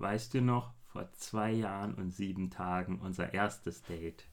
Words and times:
weißt 0.00 0.34
du 0.34 0.40
noch, 0.40 0.72
vor 0.86 1.10
zwei 1.12 1.52
Jahren 1.52 1.94
und 1.94 2.10
sieben 2.10 2.50
Tagen 2.50 2.98
unser 3.00 3.32
erstes 3.32 3.82
Date? 3.82 4.24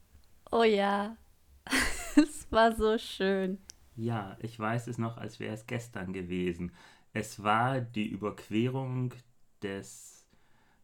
Oh 0.51 0.63
ja, 0.63 1.17
es 2.15 2.51
war 2.51 2.75
so 2.75 2.97
schön. 2.97 3.59
Ja, 3.95 4.37
ich 4.41 4.57
weiß 4.57 4.87
es 4.87 4.97
noch, 4.97 5.17
als 5.17 5.39
wäre 5.39 5.53
es 5.53 5.67
gestern 5.67 6.13
gewesen. 6.13 6.71
Es 7.13 7.43
war 7.43 7.81
die 7.81 8.07
Überquerung 8.07 9.13
des 9.61 10.27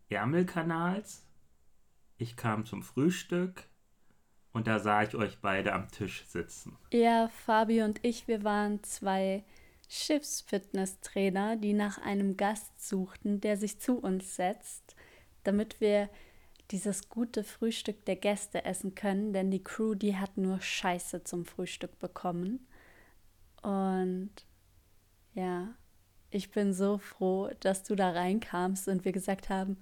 Ärmelkanals. 0.10 1.26
Ich 2.18 2.36
kam 2.36 2.66
zum 2.66 2.84
Frühstück 2.84 3.64
und 4.52 4.68
da 4.68 4.80
sah 4.80 5.04
ich 5.04 5.16
euch 5.16 5.40
beide 5.42 5.74
am 5.74 5.90
Tisch 5.90 6.26
sitzen. 6.26 6.78
Ja, 6.92 7.30
Fabi 7.30 7.82
und 7.82 8.00
ich, 8.04 8.28
wir 8.28 8.44
waren 8.44 8.84
zwei 8.84 9.44
Schiffsfitnesstrainer, 9.90 11.56
die 11.56 11.74
nach 11.74 11.98
einem 12.00 12.38
Gast 12.38 12.88
suchten, 12.88 13.42
der 13.42 13.58
sich 13.58 13.80
zu 13.80 13.98
uns 14.00 14.36
setzt, 14.36 14.96
damit 15.44 15.82
wir 15.82 16.10
dieses 16.72 17.10
gute 17.10 17.44
Frühstück 17.44 18.06
der 18.06 18.16
Gäste 18.16 18.66
essen 18.66 18.96
können, 18.96 19.34
denn 19.34 19.52
die 19.52 19.64
Crew, 19.64 19.96
die 19.96 20.18
hat 20.18 20.38
nur 20.38 20.62
Scheiße 20.62 21.24
zum 21.24 21.46
Frühstück 21.46 22.00
bekommen. 22.00 22.66
Und 23.62 24.32
ja, 25.34 25.76
ich 26.32 26.52
bin 26.52 26.74
so 26.74 26.98
froh, 26.98 27.52
dass 27.60 27.84
du 27.84 27.96
da 27.96 28.12
reinkamst 28.12 28.88
und 28.88 29.06
wir 29.06 29.12
gesagt 29.12 29.50
haben, 29.50 29.78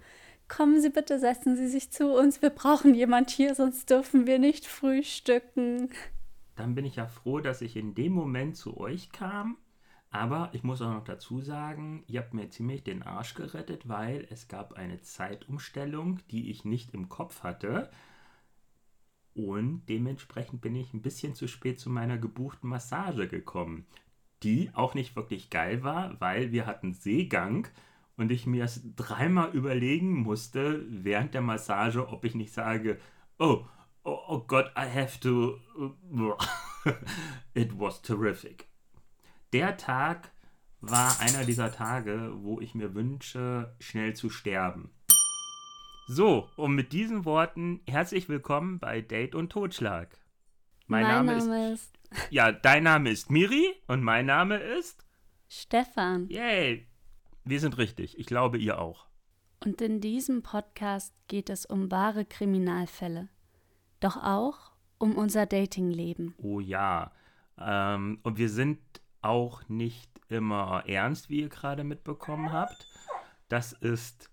kommen 0.48 0.82
Sie 0.82 0.90
bitte, 0.90 1.20
setzen 1.20 1.56
Sie 1.56 1.68
sich 1.68 1.92
zu 1.92 2.14
uns, 2.14 2.42
wir 2.42 2.50
brauchen 2.50 2.94
jemand 2.94 3.30
hier, 3.30 3.56
sonst 3.56 3.90
dürfen 3.90 4.28
wir 4.28 4.40
nicht 4.40 4.66
frühstücken. 4.66 5.90
Dann 6.58 6.76
bin 6.76 6.84
ich 6.84 6.98
ja 6.98 7.08
froh, 7.08 7.40
dass 7.40 7.62
ich 7.62 7.78
in 7.78 7.96
dem 7.96 8.12
Moment 8.12 8.58
zu 8.58 8.78
euch 8.78 9.12
kam 9.12 9.58
aber 10.12 10.50
ich 10.52 10.64
muss 10.64 10.82
auch 10.82 10.92
noch 10.92 11.06
dazu 11.06 11.40
sagen, 11.40 12.04
ihr 12.08 12.20
habt 12.20 12.34
mir 12.34 12.50
ziemlich 12.50 12.84
den 12.84 13.02
Arsch 13.02 13.34
gerettet, 13.34 13.88
weil 13.88 14.28
es 14.30 14.50
gab 14.50 14.74
eine 14.74 15.02
Zeitumstellung, 15.02 16.20
die 16.30 16.52
ich 16.52 16.66
nicht 16.66 16.94
im 16.94 17.08
Kopf 17.08 17.44
hatte. 17.44 17.90
Und 19.34 19.86
dementsprechend 19.88 20.60
bin 20.60 20.76
ich 20.76 20.94
ein 20.94 21.02
bisschen 21.02 21.34
zu 21.34 21.48
spät 21.48 21.80
zu 21.80 21.90
meiner 21.90 22.18
gebuchten 22.18 22.70
Massage 22.70 23.30
gekommen. 23.30 23.86
Die 24.44 24.70
auch 24.74 24.96
nicht 24.96 25.16
wirklich 25.16 25.50
geil 25.50 25.82
war, 25.84 26.20
weil 26.20 26.52
wir 26.52 26.66
hatten 26.66 26.94
Seegang 26.94 27.70
und 28.18 28.34
ich 28.34 28.46
mir 28.46 28.66
es 28.66 28.82
dreimal 28.98 29.52
überlegen 29.52 30.24
musste 30.24 30.86
während 30.90 31.34
der 31.34 31.42
Massage, 31.42 32.10
ob 32.10 32.26
ich 32.26 32.36
nicht 32.36 32.52
sage, 32.52 33.00
oh, 33.40 33.66
oh, 34.04 34.20
oh 34.28 34.40
Gott, 34.40 34.74
I 34.76 34.90
have 34.94 35.22
to. 35.22 35.58
It 37.54 37.80
was 37.80 38.02
terrific 38.02 38.71
der 39.54 39.78
Tag 39.78 40.32
war 40.80 41.20
einer 41.20 41.46
dieser 41.46 41.72
Tage, 41.72 42.32
wo 42.38 42.60
ich 42.60 42.74
mir 42.74 42.96
wünsche, 42.96 43.76
schnell 43.80 44.16
zu 44.16 44.30
sterben. 44.30 44.92
So, 46.08 46.50
und 46.56 46.74
mit 46.74 46.94
diesen 46.94 47.26
Worten 47.26 47.82
herzlich 47.88 48.30
willkommen 48.30 48.80
bei 48.80 49.02
Date 49.02 49.36
und 49.36 49.52
Totschlag. 49.52 50.18
Mein, 50.88 51.04
mein 51.04 51.26
Name, 51.26 51.38
Name 51.38 51.74
ist, 51.74 51.82
ist. 51.84 52.00
Ja, 52.30 52.52
dein 52.52 52.84
Name 52.84 53.12
ist 53.12 53.30
Miri 53.30 53.76
und 53.88 54.04
mein 54.04 54.26
Name 54.26 54.58
ist. 54.58 55.06
Stefan. 55.48 56.28
Yay! 56.30 56.88
Wir 57.44 57.60
sind 57.60 57.78
richtig. 57.78 58.18
Ich 58.20 58.26
glaube, 58.26 58.58
ihr 58.58 58.80
auch. 58.80 59.08
Und 59.64 59.82
in 59.82 60.02
diesem 60.02 60.44
Podcast 60.44 61.14
geht 61.28 61.50
es 61.50 61.66
um 61.66 61.92
wahre 61.92 62.26
Kriminalfälle. 62.26 63.30
Doch 64.00 64.18
auch 64.18 64.72
um 64.98 65.16
unser 65.16 65.46
Datingleben. 65.46 66.34
Oh 66.38 66.60
ja. 66.60 67.12
Ähm, 67.58 68.20
und 68.24 68.38
wir 68.38 68.50
sind 68.50 68.80
auch 69.22 69.68
nicht 69.70 70.10
immer 70.30 70.84
ernst, 70.88 71.30
wie 71.30 71.42
ihr 71.42 71.50
gerade 71.50 71.84
mitbekommen 71.84 72.52
habt. 72.52 72.88
Das 73.50 73.74
ist 73.74 74.30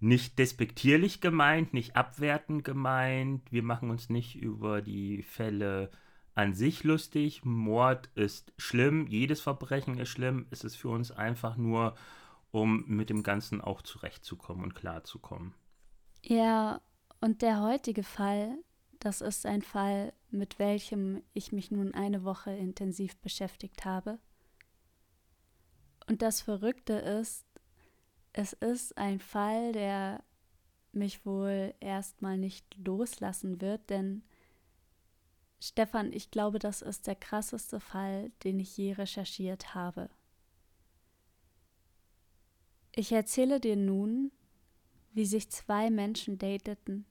nicht 0.00 0.38
despektierlich 0.38 1.20
gemeint, 1.20 1.74
nicht 1.74 1.96
abwertend 1.96 2.64
gemeint. 2.64 3.50
Wir 3.50 3.62
machen 3.62 3.90
uns 3.90 4.08
nicht 4.10 4.36
über 4.36 4.82
die 4.82 5.22
Fälle 5.22 5.90
an 6.34 6.54
sich 6.54 6.84
lustig. 6.84 7.44
Mord 7.44 8.10
ist 8.14 8.52
schlimm, 8.56 9.06
jedes 9.08 9.40
Verbrechen 9.40 9.98
ist 9.98 10.10
schlimm. 10.10 10.46
Es 10.50 10.62
ist 10.62 10.76
für 10.76 10.88
uns 10.88 11.10
einfach 11.10 11.56
nur, 11.56 11.94
um 12.50 12.84
mit 12.86 13.10
dem 13.10 13.22
Ganzen 13.22 13.60
auch 13.60 13.82
zurechtzukommen 13.82 14.62
und 14.62 14.74
klarzukommen. 14.74 15.54
Ja, 16.22 16.80
und 17.20 17.42
der 17.42 17.60
heutige 17.62 18.04
Fall, 18.04 18.56
das 18.98 19.20
ist 19.20 19.46
ein 19.46 19.62
Fall, 19.62 20.12
mit 20.30 20.58
welchem 20.58 21.22
ich 21.32 21.52
mich 21.52 21.70
nun 21.70 21.94
eine 21.94 22.24
Woche 22.24 22.50
intensiv 22.50 23.16
beschäftigt 23.18 23.84
habe. 23.84 24.18
Und 26.08 26.22
das 26.22 26.40
Verrückte 26.40 26.94
ist, 26.94 27.44
es 28.32 28.52
ist 28.54 28.96
ein 28.96 29.20
Fall, 29.20 29.72
der 29.72 30.22
mich 30.92 31.24
wohl 31.26 31.74
erstmal 31.80 32.38
nicht 32.38 32.76
loslassen 32.78 33.60
wird, 33.60 33.90
denn 33.90 34.22
Stefan, 35.60 36.12
ich 36.12 36.30
glaube, 36.30 36.58
das 36.58 36.82
ist 36.82 37.06
der 37.06 37.16
krasseste 37.16 37.80
Fall, 37.80 38.30
den 38.44 38.60
ich 38.60 38.76
je 38.76 38.92
recherchiert 38.92 39.74
habe. 39.74 40.08
Ich 42.94 43.12
erzähle 43.12 43.60
dir 43.60 43.76
nun, 43.76 44.32
wie 45.12 45.26
sich 45.26 45.50
zwei 45.50 45.90
Menschen 45.90 46.38
dateten, 46.38 47.06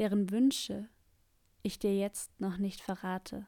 deren 0.00 0.30
Wünsche 0.30 0.88
ich 1.62 1.78
dir 1.78 1.94
jetzt 1.94 2.40
noch 2.40 2.56
nicht 2.56 2.80
verrate. 2.80 3.46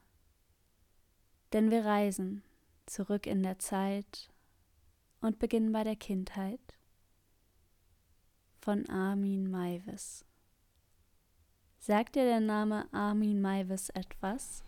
Denn 1.55 1.71
wir 1.71 1.87
reisen 1.87 2.43
zurück 2.85 3.27
in 3.27 3.43
der 3.43 3.59
Zeit 3.59 4.29
und 5.23 5.39
beginnen 5.39 5.73
bei 5.73 5.83
der 5.83 5.97
Kindheit 5.97 6.61
von 8.61 8.87
Armin 8.91 9.51
Maivis. 9.51 10.27
Sagt 11.79 12.17
dir 12.17 12.25
der 12.25 12.41
Name 12.41 12.87
Armin 12.93 13.41
Maivis 13.41 13.89
etwas? 13.89 14.63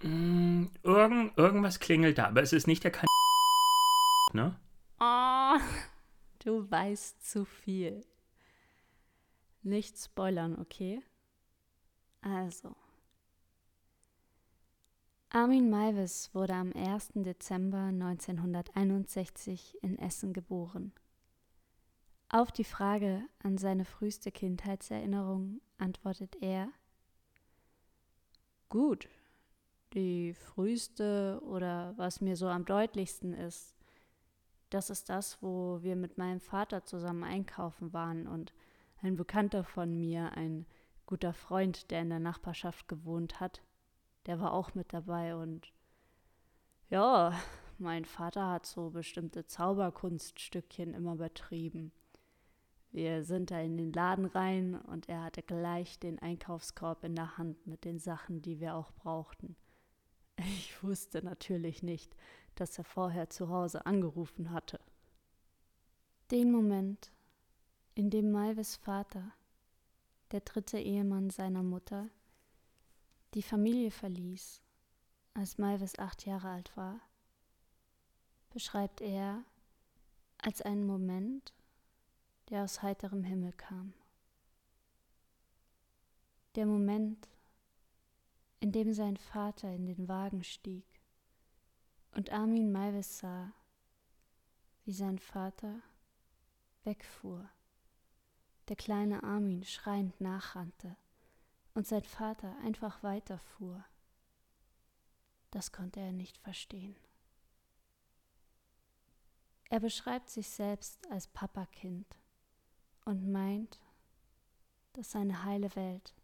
Mm, 0.00 0.68
irgend, 0.82 1.36
irgendwas 1.36 1.80
klingelt 1.80 2.16
da, 2.16 2.28
aber 2.28 2.42
es 2.42 2.54
ist 2.54 2.66
nicht 2.66 2.82
der 2.82 2.92
kan 2.92 3.06
ne? 4.32 4.58
Oh, 5.00 5.58
du 6.42 6.70
weißt 6.70 7.30
zu 7.30 7.44
viel. 7.44 8.06
Nicht 9.62 9.98
spoilern, 9.98 10.58
okay? 10.58 11.02
Also. 12.20 12.74
Armin 15.30 15.70
Maivis 15.70 16.30
wurde 16.34 16.54
am 16.54 16.72
1. 16.72 17.12
Dezember 17.14 17.84
1961 17.84 19.78
in 19.82 19.98
Essen 19.98 20.32
geboren. 20.32 20.92
Auf 22.28 22.50
die 22.50 22.64
Frage 22.64 23.22
an 23.42 23.56
seine 23.56 23.84
früheste 23.84 24.32
Kindheitserinnerung 24.32 25.60
antwortet 25.78 26.36
er 26.40 26.68
Gut, 28.68 29.08
die 29.92 30.34
früheste 30.34 31.40
oder 31.44 31.94
was 31.96 32.20
mir 32.20 32.36
so 32.36 32.48
am 32.48 32.64
deutlichsten 32.64 33.34
ist, 33.34 33.76
das 34.70 34.88
ist 34.90 35.10
das, 35.10 35.42
wo 35.42 35.82
wir 35.82 35.96
mit 35.96 36.16
meinem 36.16 36.40
Vater 36.40 36.84
zusammen 36.84 37.24
einkaufen 37.24 37.92
waren 37.92 38.26
und 38.26 38.54
ein 39.02 39.16
Bekannter 39.16 39.64
von 39.64 39.98
mir, 39.98 40.32
ein 40.32 40.66
guter 41.06 41.32
Freund, 41.32 41.90
der 41.90 42.02
in 42.02 42.08
der 42.08 42.20
Nachbarschaft 42.20 42.88
gewohnt 42.88 43.40
hat, 43.40 43.62
der 44.26 44.40
war 44.40 44.52
auch 44.52 44.74
mit 44.74 44.92
dabei 44.92 45.34
und 45.34 45.72
ja, 46.88 47.32
mein 47.78 48.04
Vater 48.04 48.50
hat 48.50 48.66
so 48.66 48.90
bestimmte 48.90 49.46
Zauberkunststückchen 49.46 50.94
immer 50.94 51.16
betrieben. 51.16 51.92
Wir 52.92 53.24
sind 53.24 53.50
da 53.50 53.60
in 53.60 53.78
den 53.78 53.92
Laden 53.92 54.26
rein 54.26 54.74
und 54.74 55.08
er 55.08 55.22
hatte 55.24 55.42
gleich 55.42 55.98
den 55.98 56.18
Einkaufskorb 56.18 57.04
in 57.04 57.16
der 57.16 57.38
Hand 57.38 57.66
mit 57.66 57.84
den 57.84 57.98
Sachen, 57.98 58.42
die 58.42 58.60
wir 58.60 58.76
auch 58.76 58.92
brauchten. 58.92 59.56
Ich 60.36 60.82
wusste 60.82 61.24
natürlich 61.24 61.82
nicht, 61.82 62.14
dass 62.54 62.76
er 62.78 62.84
vorher 62.84 63.30
zu 63.30 63.48
Hause 63.48 63.86
angerufen 63.86 64.50
hatte. 64.50 64.78
Den 66.30 66.52
Moment, 66.52 67.12
in 67.94 68.08
dem 68.10 68.30
Malves 68.30 68.76
Vater, 68.76 69.32
der 70.30 70.40
dritte 70.40 70.78
Ehemann 70.78 71.30
seiner 71.30 71.62
Mutter, 71.62 72.08
die 73.34 73.42
Familie 73.42 73.90
verließ, 73.90 74.62
als 75.34 75.58
Malvis 75.58 75.98
acht 75.98 76.24
Jahre 76.26 76.48
alt 76.48 76.76
war, 76.76 77.00
beschreibt 78.50 79.00
er 79.00 79.44
als 80.38 80.62
einen 80.62 80.86
Moment, 80.86 81.52
der 82.48 82.64
aus 82.64 82.82
heiterem 82.82 83.24
Himmel 83.24 83.52
kam. 83.52 83.94
Der 86.54 86.66
Moment, 86.66 87.28
in 88.60 88.72
dem 88.72 88.92
sein 88.92 89.16
Vater 89.16 89.72
in 89.74 89.86
den 89.86 90.08
Wagen 90.08 90.44
stieg 90.44 90.84
und 92.14 92.30
Armin 92.30 92.72
Malvis 92.72 93.18
sah, 93.18 93.52
wie 94.84 94.92
sein 94.92 95.18
Vater 95.18 95.80
wegfuhr. 96.84 97.48
Der 98.68 98.76
kleine 98.76 99.22
Armin 99.22 99.64
schreiend 99.64 100.20
nachrannte 100.20 100.96
und 101.74 101.86
sein 101.86 102.04
Vater 102.04 102.56
einfach 102.64 103.02
weiterfuhr. 103.02 103.84
Das 105.50 105.72
konnte 105.72 106.00
er 106.00 106.12
nicht 106.12 106.38
verstehen. 106.38 106.96
Er 109.68 109.80
beschreibt 109.80 110.28
sich 110.28 110.48
selbst 110.48 110.98
als 111.10 111.28
Papakind 111.28 112.06
und 113.04 113.30
meint, 113.32 113.80
dass 114.92 115.12
seine 115.12 115.44
heile 115.44 115.74
Welt 115.76 116.14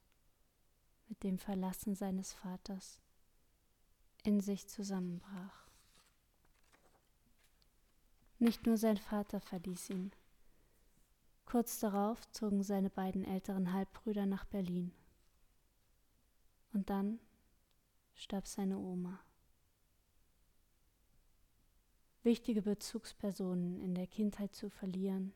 mit 1.08 1.22
dem 1.22 1.38
Verlassen 1.38 1.94
seines 1.94 2.34
Vaters 2.34 3.00
in 4.22 4.40
sich 4.40 4.68
zusammenbrach. 4.68 5.66
Nicht 8.38 8.66
nur 8.66 8.76
sein 8.76 8.98
Vater 8.98 9.40
verließ 9.40 9.90
ihn. 9.90 10.12
Kurz 11.50 11.80
darauf 11.80 12.30
zogen 12.30 12.62
seine 12.62 12.90
beiden 12.90 13.24
älteren 13.24 13.72
Halbbrüder 13.72 14.26
nach 14.26 14.44
Berlin. 14.44 14.92
Und 16.74 16.90
dann 16.90 17.20
starb 18.12 18.46
seine 18.46 18.76
Oma. 18.76 19.18
Wichtige 22.22 22.60
Bezugspersonen 22.60 23.80
in 23.80 23.94
der 23.94 24.06
Kindheit 24.06 24.54
zu 24.54 24.68
verlieren, 24.68 25.32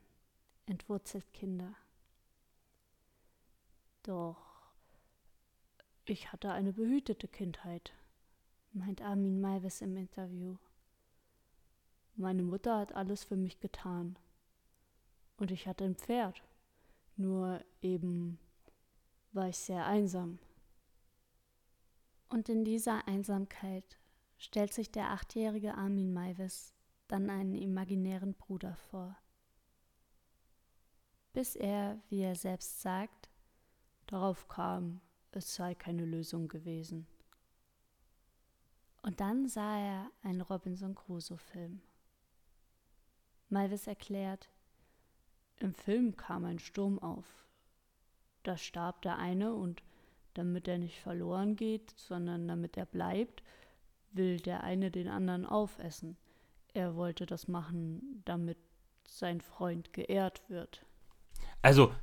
entwurzelt 0.66 1.32
Kinder. 1.32 1.74
Doch 4.02 4.36
ich 6.04 6.30
hatte 6.30 6.52
eine 6.52 6.74
behütete 6.74 7.26
Kindheit, 7.26 7.94
meint 8.74 9.00
Armin 9.00 9.40
Maivis 9.40 9.80
im 9.80 9.96
Interview. 9.96 10.58
Meine 12.16 12.42
Mutter 12.42 12.76
hat 12.80 12.92
alles 12.92 13.24
für 13.24 13.36
mich 13.36 13.60
getan. 13.60 14.18
Und 15.36 15.50
ich 15.50 15.66
hatte 15.66 15.84
ein 15.84 15.96
Pferd. 15.96 16.42
Nur 17.16 17.64
eben 17.80 18.38
war 19.32 19.48
ich 19.48 19.58
sehr 19.58 19.86
einsam. 19.86 20.38
Und 22.28 22.48
in 22.48 22.64
dieser 22.64 23.06
Einsamkeit 23.06 23.98
stellt 24.38 24.72
sich 24.72 24.90
der 24.90 25.10
achtjährige 25.10 25.74
Armin 25.74 26.12
Maivis 26.12 26.74
dann 27.08 27.28
einen 27.28 27.54
imaginären 27.54 28.34
Bruder 28.34 28.74
vor. 28.74 29.16
Bis 31.32 31.56
er, 31.56 32.00
wie 32.08 32.22
er 32.22 32.34
selbst 32.34 32.80
sagt, 32.80 33.30
darauf 34.06 34.48
kam, 34.48 35.00
es 35.30 35.54
sei 35.54 35.74
keine 35.74 36.04
Lösung 36.04 36.48
gewesen. 36.48 37.06
Und 39.02 39.20
dann 39.20 39.48
sah 39.48 39.78
er 39.78 40.10
einen 40.22 40.40
Robinson 40.40 40.94
Crusoe-Film. 40.94 41.82
Malvis 43.48 43.86
erklärt, 43.86 44.48
im 45.62 45.74
Film 45.74 46.16
kam 46.16 46.44
ein 46.44 46.58
Sturm 46.58 46.98
auf. 46.98 47.24
Da 48.42 48.56
starb 48.56 49.02
der 49.02 49.18
eine 49.18 49.54
und 49.54 49.82
damit 50.34 50.66
er 50.66 50.78
nicht 50.78 50.98
verloren 50.98 51.56
geht, 51.56 51.92
sondern 51.96 52.48
damit 52.48 52.76
er 52.76 52.86
bleibt, 52.86 53.42
will 54.12 54.40
der 54.40 54.64
eine 54.64 54.90
den 54.90 55.08
anderen 55.08 55.46
aufessen. 55.46 56.16
Er 56.74 56.96
wollte 56.96 57.26
das 57.26 57.48
machen, 57.48 58.22
damit 58.24 58.58
sein 59.06 59.40
Freund 59.40 59.92
geehrt 59.92 60.42
wird. 60.48 60.84
Also 61.60 61.94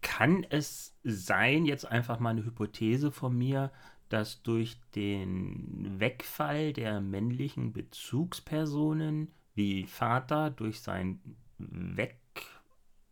kann 0.00 0.44
es 0.50 0.96
sein, 1.04 1.66
jetzt 1.66 1.86
einfach 1.86 2.18
mal 2.18 2.30
eine 2.30 2.44
Hypothese 2.44 3.12
von 3.12 3.36
mir, 3.36 3.70
dass 4.08 4.42
durch 4.42 4.80
den 4.96 6.00
Wegfall 6.00 6.72
der 6.72 7.00
männlichen 7.00 7.72
Bezugspersonen 7.72 9.32
wie 9.54 9.86
Vater 9.86 10.50
durch 10.50 10.80
sein 10.80 11.20
Weg 11.58 12.19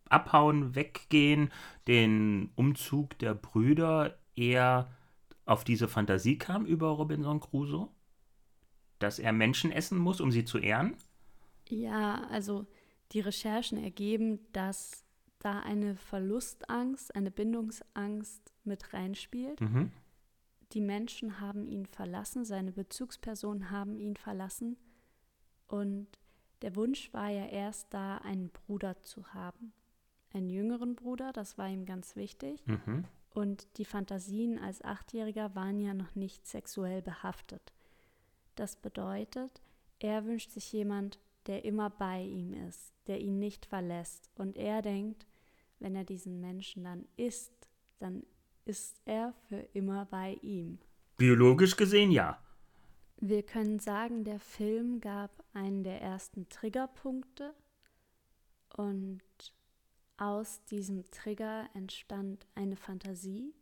Abhauen, 0.09 0.75
Weggehen, 0.75 1.51
den 1.87 2.51
Umzug 2.55 3.17
der 3.19 3.33
Brüder 3.33 4.17
eher 4.35 4.91
auf 5.45 5.63
diese 5.63 5.87
Fantasie 5.87 6.37
kam 6.37 6.65
über 6.65 6.89
Robinson 6.89 7.39
Crusoe? 7.39 7.89
Dass 8.99 9.19
er 9.19 9.31
Menschen 9.31 9.71
essen 9.71 9.97
muss, 9.97 10.21
um 10.21 10.31
sie 10.31 10.45
zu 10.45 10.57
ehren? 10.57 10.95
Ja, 11.69 12.27
also 12.29 12.65
die 13.11 13.21
Recherchen 13.21 13.77
ergeben, 13.77 14.39
dass 14.51 15.05
da 15.39 15.59
eine 15.61 15.95
Verlustangst, 15.95 17.15
eine 17.15 17.31
Bindungsangst 17.31 18.53
mit 18.63 18.93
reinspielt. 18.93 19.61
Mhm. 19.61 19.91
Die 20.73 20.81
Menschen 20.81 21.39
haben 21.39 21.67
ihn 21.67 21.85
verlassen, 21.85 22.45
seine 22.45 22.71
Bezugspersonen 22.71 23.71
haben 23.71 23.97
ihn 23.97 24.15
verlassen. 24.15 24.77
Und 25.67 26.07
der 26.61 26.75
Wunsch 26.75 27.11
war 27.13 27.29
ja 27.29 27.45
erst 27.45 27.93
da, 27.93 28.17
einen 28.17 28.49
Bruder 28.49 29.01
zu 29.01 29.33
haben. 29.33 29.73
Einen 30.33 30.49
jüngeren 30.49 30.95
Bruder, 30.95 31.31
das 31.33 31.57
war 31.57 31.67
ihm 31.67 31.85
ganz 31.85 32.15
wichtig. 32.15 32.65
Mhm. 32.67 33.05
Und 33.33 33.67
die 33.77 33.85
Fantasien 33.85 34.59
als 34.59 34.83
Achtjähriger 34.83 35.55
waren 35.55 35.79
ja 35.79 35.93
noch 35.93 36.15
nicht 36.15 36.47
sexuell 36.47 37.01
behaftet. 37.01 37.73
Das 38.55 38.75
bedeutet, 38.75 39.61
er 39.99 40.25
wünscht 40.25 40.51
sich 40.51 40.71
jemand, 40.71 41.19
der 41.45 41.65
immer 41.65 41.89
bei 41.89 42.21
ihm 42.21 42.53
ist, 42.53 42.93
der 43.07 43.19
ihn 43.21 43.39
nicht 43.39 43.65
verlässt. 43.65 44.29
Und 44.35 44.57
er 44.57 44.81
denkt, 44.81 45.25
wenn 45.79 45.95
er 45.95 46.03
diesen 46.03 46.41
Menschen 46.41 46.83
dann 46.83 47.05
isst, 47.17 47.53
dann 47.99 48.23
ist 48.65 49.01
er 49.05 49.33
für 49.47 49.67
immer 49.73 50.05
bei 50.05 50.37
ihm. 50.41 50.79
Biologisch 51.17 51.75
gesehen 51.75 52.11
ja. 52.11 52.39
Wir 53.17 53.43
können 53.43 53.79
sagen, 53.79 54.23
der 54.23 54.39
Film 54.39 55.01
gab 55.01 55.43
einen 55.53 55.83
der 55.83 56.01
ersten 56.01 56.47
Triggerpunkte 56.49 57.53
und 58.77 59.21
aus 60.19 60.63
diesem 60.65 61.09
Trigger 61.11 61.69
entstand 61.73 62.45
eine 62.55 62.75
Fantasie, 62.75 63.53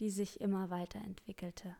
die 0.00 0.10
sich 0.10 0.40
immer 0.40 0.70
weiterentwickelte. 0.70 1.76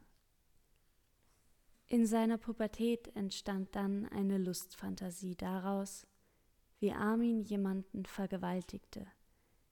In 1.86 2.06
seiner 2.06 2.38
Pubertät 2.38 3.14
entstand 3.16 3.74
dann 3.76 4.06
eine 4.08 4.38
Lustfantasie 4.38 5.36
daraus, 5.36 6.06
wie 6.80 6.92
Armin 6.92 7.40
jemanden 7.40 8.04
vergewaltigte, 8.04 9.06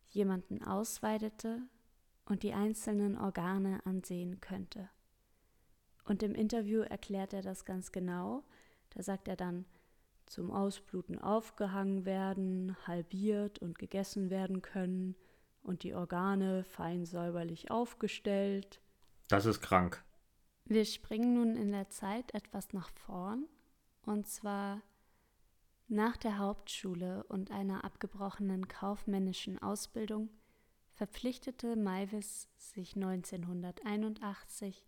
jemanden 0.09 0.63
ausweidete 0.63 1.63
und 2.25 2.43
die 2.43 2.53
einzelnen 2.53 3.19
Organe 3.19 3.85
ansehen 3.87 4.41
könnte. 4.41 4.89
Und 6.05 6.23
im 6.23 6.35
Interview 6.35 6.81
erklärt 6.81 7.33
er 7.33 7.43
das 7.43 7.65
ganz 7.65 7.93
genau. 7.93 8.45
Da 8.91 9.03
sagt 9.03 9.29
er 9.29 9.37
dann, 9.37 9.65
zum 10.33 10.51
Ausbluten 10.51 11.19
aufgehangen 11.19 12.07
werden, 12.07 12.75
halbiert 12.87 13.59
und 13.59 13.79
gegessen 13.79 14.31
werden 14.31 14.63
können 14.63 15.15
und 15.63 15.83
die 15.83 15.95
Organe 15.95 16.65
fein 16.65 17.05
säuberlich 17.05 17.71
aufgestellt. 17.71 18.81
Das 19.29 19.45
ist 19.45 19.61
krank. 19.61 20.03
Wir 20.65 20.87
springen 20.87 21.35
nun 21.35 21.57
in 21.57 21.71
der 21.71 21.91
Zeit 21.91 22.33
etwas 22.35 22.73
nach 22.73 22.89
vorn 22.89 23.47
und 24.07 24.27
zwar 24.27 24.81
nach 25.89 26.17
der 26.17 26.39
Hauptschule 26.39 27.25
und 27.25 27.51
einer 27.51 27.85
abgebrochenen 27.85 28.69
kaufmännischen 28.69 29.61
Ausbildung 29.61 30.31
verpflichtete 30.95 31.77
Maivis 31.77 32.49
sich 32.57 32.97
1981 32.97 34.87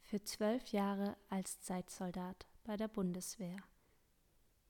für 0.00 0.22
zwölf 0.22 0.68
Jahre 0.68 1.18
als 1.28 1.60
Zeitsoldat 1.60 2.46
bei 2.64 2.78
der 2.78 2.88
Bundeswehr, 2.88 3.56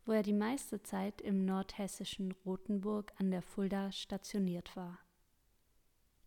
wo 0.06 0.12
er 0.12 0.22
die 0.22 0.32
meiste 0.32 0.80
Zeit 0.82 1.20
im 1.20 1.44
nordhessischen 1.44 2.32
Rothenburg 2.46 3.12
an 3.18 3.32
der 3.32 3.42
Fulda 3.42 3.90
stationiert 3.90 4.76
war. 4.76 4.98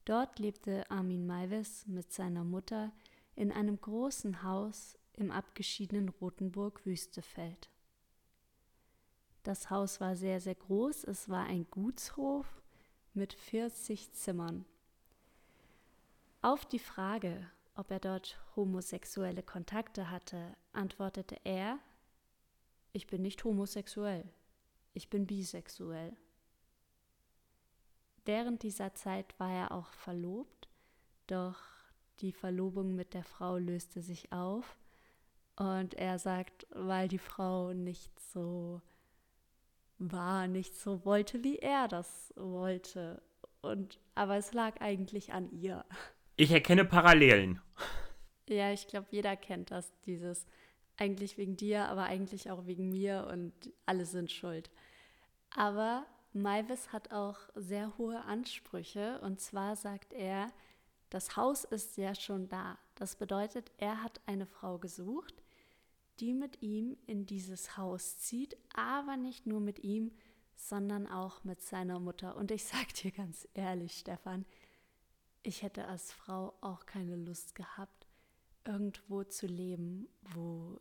Dort 0.04 0.38
lebte 0.38 0.90
Armin 0.92 1.26
Maivis 1.26 1.88
mit 1.88 2.12
seiner 2.12 2.44
Mutter 2.44 2.92
in 3.36 3.52
einem 3.52 3.80
großen 3.80 4.44
Haus 4.44 4.98
im 5.14 5.32
abgeschiedenen 5.32 6.10
Rothenburg-Wüstefeld. 6.10 7.70
Das 9.44 9.70
Haus 9.70 10.02
war 10.02 10.18
sehr, 10.18 10.42
sehr 10.42 10.56
groß, 10.56 11.06
es 11.06 11.30
war 11.30 11.46
ein 11.46 11.66
Gutshof 11.72 12.62
mit 13.14 13.34
40 13.34 14.12
Zimmern. 14.12 14.66
Auf 16.42 16.66
die 16.66 16.80
Frage, 16.80 17.50
ob 17.76 17.92
er 17.92 18.00
dort 18.00 18.40
homosexuelle 18.56 19.44
Kontakte 19.44 20.10
hatte, 20.12 20.58
antwortete 20.74 21.38
er, 21.46 21.80
ich 22.92 23.08
bin 23.08 23.22
nicht 23.22 23.44
homosexuell, 23.44 24.28
ich 24.94 25.10
bin 25.10 25.26
bisexuell. 25.26 26.16
Während 28.26 28.64
dieser 28.64 28.94
Zeit 28.94 29.40
war 29.40 29.52
er 29.52 29.72
auch 29.72 29.92
verlobt, 29.94 30.68
doch 31.28 31.60
die 32.20 32.32
Verlobung 32.32 32.96
mit 32.96 33.14
der 33.14 33.24
Frau 33.24 33.58
löste 33.58 34.02
sich 34.02 34.32
auf 34.32 34.78
und 35.56 35.94
er 35.96 36.20
sagt, 36.20 36.68
weil 36.72 37.08
die 37.08 37.18
Frau 37.18 37.74
nicht 37.74 38.20
so 38.20 38.82
war 40.00 40.48
nicht 40.48 40.76
so 40.76 41.06
wollte, 41.06 41.44
wie 41.44 41.58
er 41.58 41.88
das 41.88 42.34
wollte. 42.36 43.22
Und 43.62 44.00
aber 44.16 44.38
es 44.38 44.54
lag 44.54 44.80
eigentlich 44.82 45.34
an 45.34 45.52
ihr. 45.52 45.86
Ich 46.38 46.52
erkenne 46.52 46.86
Parallelen. 46.86 47.62
Ja, 48.48 48.72
ich 48.72 48.88
glaube, 48.88 49.08
jeder 49.12 49.36
kennt 49.36 49.72
das, 49.72 49.92
dieses 50.06 50.48
eigentlich 51.00 51.38
wegen 51.38 51.56
dir, 51.56 51.88
aber 51.88 52.04
eigentlich 52.04 52.52
auch 52.52 52.66
wegen 52.66 52.90
mir 52.90 53.28
und 53.32 53.54
alle 53.86 54.06
sind 54.06 54.32
schuld. 54.32 54.70
Aber 55.52 56.06
Maivis 56.34 56.92
hat 56.92 57.12
auch 57.12 57.40
sehr 57.56 57.98
hohe 57.98 58.24
Ansprüche 58.26 59.20
und 59.22 59.40
zwar 59.40 59.76
sagt 59.76 60.14
er, 60.14 60.52
das 61.10 61.36
Haus 61.36 61.64
ist 61.64 61.98
ja 61.98 62.14
schon 62.14 62.50
da. 62.50 62.78
Das 62.96 63.16
bedeutet, 63.16 63.72
er 63.78 64.04
hat 64.04 64.22
eine 64.28 64.46
Frau 64.46 64.78
gesucht, 64.78 65.42
die 66.20 66.34
mit 66.34 66.62
ihm 66.62 66.98
in 67.08 67.26
dieses 67.26 67.78
Haus 67.78 68.20
zieht, 68.20 68.58
aber 68.76 69.18
nicht 69.18 69.48
nur 69.48 69.60
mit 69.60 69.80
ihm, 69.80 70.12
sondern 70.56 71.08
auch 71.08 71.44
mit 71.44 71.62
seiner 71.62 72.00
Mutter. 72.00 72.36
Und 72.36 72.52
ich 72.52 72.66
sag 72.66 72.94
dir 72.94 73.12
ganz 73.12 73.48
ehrlich, 73.54 73.94
Stefan, 73.94 74.46
ich 75.42 75.64
hätte 75.64 75.88
als 75.88 76.12
Frau 76.12 76.54
auch 76.62 76.86
keine 76.86 77.16
Lust 77.16 77.56
gehabt, 77.56 78.08
irgendwo 78.66 79.24
zu 79.24 79.48
leben, 79.48 80.08
wo 80.36 80.80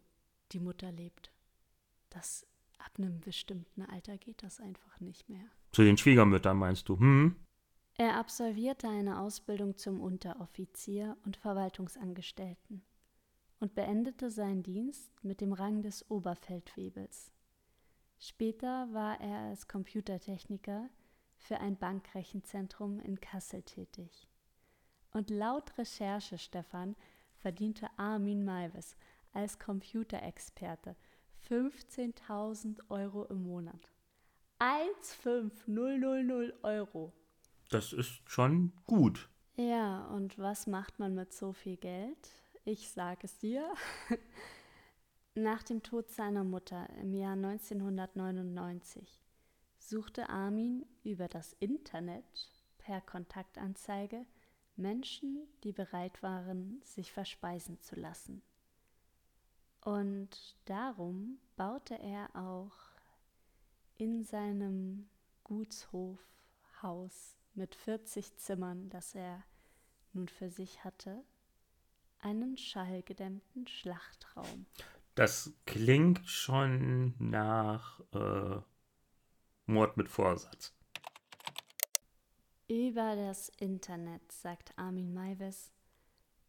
die 0.52 0.60
Mutter 0.60 0.90
lebt. 0.92 1.32
Das 2.10 2.46
ab 2.78 2.92
einem 2.98 3.20
bestimmten 3.20 3.82
Alter 3.82 4.18
geht 4.18 4.42
das 4.42 4.60
einfach 4.60 5.00
nicht 5.00 5.28
mehr. 5.28 5.44
Zu 5.72 5.82
den 5.82 5.96
Schwiegermüttern 5.96 6.56
meinst 6.56 6.88
du? 6.88 6.98
Hm? 6.98 7.36
Er 7.96 8.16
absolvierte 8.16 8.88
eine 8.88 9.20
Ausbildung 9.20 9.76
zum 9.76 10.00
Unteroffizier 10.00 11.16
und 11.24 11.36
Verwaltungsangestellten 11.36 12.82
und 13.58 13.74
beendete 13.74 14.30
seinen 14.30 14.62
Dienst 14.62 15.12
mit 15.24 15.40
dem 15.40 15.52
Rang 15.52 15.82
des 15.82 16.08
Oberfeldwebels. 16.08 17.32
Später 18.20 18.92
war 18.92 19.20
er 19.20 19.50
als 19.50 19.66
Computertechniker 19.66 20.88
für 21.38 21.58
ein 21.58 21.76
Bankrechenzentrum 21.76 23.00
in 23.00 23.20
Kassel 23.20 23.62
tätig. 23.62 24.28
Und 25.12 25.30
laut 25.30 25.76
Recherche, 25.78 26.38
Stefan, 26.38 26.94
verdiente 27.36 27.88
Armin 27.96 28.44
Malves 28.44 28.96
als 29.32 29.58
Computerexperte 29.58 30.96
15.000 31.48 32.80
Euro 32.88 33.24
im 33.24 33.44
Monat. 33.44 33.92
15000 34.58 36.54
Euro. 36.62 37.12
Das 37.70 37.92
ist 37.92 38.20
schon 38.28 38.72
gut. 38.86 39.28
Ja, 39.56 40.06
und 40.06 40.38
was 40.38 40.66
macht 40.66 40.98
man 40.98 41.14
mit 41.14 41.32
so 41.32 41.52
viel 41.52 41.76
Geld? 41.76 42.30
Ich 42.64 42.90
sage 42.90 43.20
es 43.24 43.38
dir. 43.38 43.72
Nach 45.34 45.62
dem 45.62 45.82
Tod 45.82 46.10
seiner 46.10 46.44
Mutter 46.44 46.88
im 47.00 47.14
Jahr 47.14 47.34
1999 47.34 49.20
suchte 49.78 50.28
Armin 50.28 50.84
über 51.04 51.28
das 51.28 51.54
Internet 51.60 52.24
per 52.78 53.00
Kontaktanzeige 53.00 54.26
Menschen, 54.76 55.46
die 55.64 55.72
bereit 55.72 56.22
waren, 56.22 56.80
sich 56.84 57.12
verspeisen 57.12 57.80
zu 57.80 57.96
lassen. 57.96 58.42
Und 59.88 60.28
darum 60.66 61.38
baute 61.56 61.98
er 61.98 62.28
auch 62.36 62.76
in 63.96 64.22
seinem 64.22 65.08
Gutshofhaus 65.44 67.38
mit 67.54 67.74
40 67.74 68.36
Zimmern, 68.36 68.90
das 68.90 69.14
er 69.14 69.42
nun 70.12 70.28
für 70.28 70.50
sich 70.50 70.84
hatte, 70.84 71.24
einen 72.18 72.58
schallgedämmten 72.58 73.66
Schlachtraum. 73.66 74.66
Das 75.14 75.54
klingt 75.64 76.28
schon 76.28 77.14
nach 77.18 77.98
äh, 78.12 78.60
Mord 79.64 79.96
mit 79.96 80.10
Vorsatz. 80.10 80.74
Über 82.68 83.16
das 83.16 83.48
Internet, 83.58 84.30
sagt 84.32 84.76
Armin 84.76 85.14
Maives, 85.14 85.72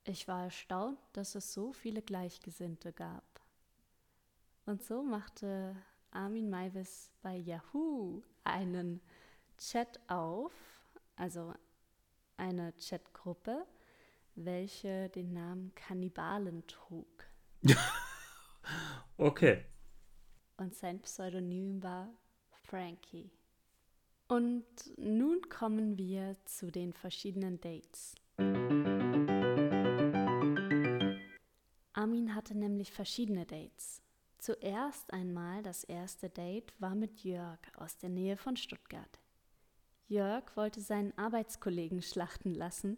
ich 0.03 0.27
war 0.27 0.43
erstaunt, 0.43 1.00
dass 1.13 1.36
es 1.36 1.53
so 1.53 1.72
viele 1.72 2.01
Gleichgesinnte 2.01 2.91
gab. 2.91 3.29
Und 4.70 4.84
so 4.84 5.02
machte 5.02 5.76
Armin 6.12 6.48
Maivis 6.48 7.10
bei 7.24 7.36
Yahoo 7.38 8.22
einen 8.44 9.02
Chat 9.58 10.00
auf, 10.08 10.54
also 11.16 11.56
eine 12.38 12.74
Chatgruppe, 12.74 13.66
welche 14.36 15.10
den 15.10 15.34
Namen 15.34 15.74
Kannibalen 15.74 16.68
trug. 16.68 17.08
okay. 19.18 19.66
Und 20.58 20.76
sein 20.76 21.02
Pseudonym 21.02 21.82
war 21.82 22.08
Frankie. 22.62 23.32
Und 24.28 24.68
nun 25.00 25.50
kommen 25.50 25.98
wir 25.98 26.36
zu 26.46 26.70
den 26.70 26.94
verschiedenen 26.94 27.60
Dates. 27.60 28.14
Armin 31.94 32.36
hatte 32.36 32.56
nämlich 32.56 32.92
verschiedene 32.92 33.48
Dates. 33.48 34.04
Zuerst 34.39 35.12
einmal 35.12 35.62
das 35.63 35.84
erste 35.84 36.29
Date 36.29 36.74
war 36.79 36.96
mit 36.96 37.25
Jörg 37.25 37.60
aus 37.75 37.98
der 37.98 38.10
Nähe 38.10 38.38
von 38.38 38.55
Stuttgart. 38.55 39.19
Jörg 40.08 40.55
wollte 40.55 40.79
seinen 40.79 41.15
Arbeitskollegen 41.17 42.01
schlachten 42.01 42.55
lassen 42.55 42.98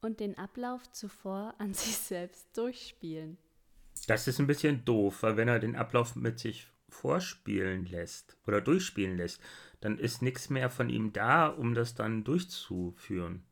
und 0.00 0.18
den 0.18 0.36
Ablauf 0.36 0.90
zuvor 0.90 1.54
an 1.58 1.74
sich 1.74 1.96
selbst 1.96 2.48
durchspielen. 2.58 3.38
Das 4.08 4.26
ist 4.26 4.40
ein 4.40 4.48
bisschen 4.48 4.84
doof, 4.84 5.22
weil 5.22 5.36
wenn 5.36 5.46
er 5.46 5.60
den 5.60 5.76
Ablauf 5.76 6.16
mit 6.16 6.40
sich 6.40 6.66
vorspielen 6.88 7.86
lässt 7.86 8.36
oder 8.48 8.60
durchspielen 8.60 9.16
lässt, 9.16 9.40
dann 9.80 9.96
ist 9.96 10.22
nichts 10.22 10.50
mehr 10.50 10.70
von 10.70 10.90
ihm 10.90 11.12
da, 11.12 11.46
um 11.46 11.74
das 11.74 11.94
dann 11.94 12.24
durchzuführen. 12.24 13.44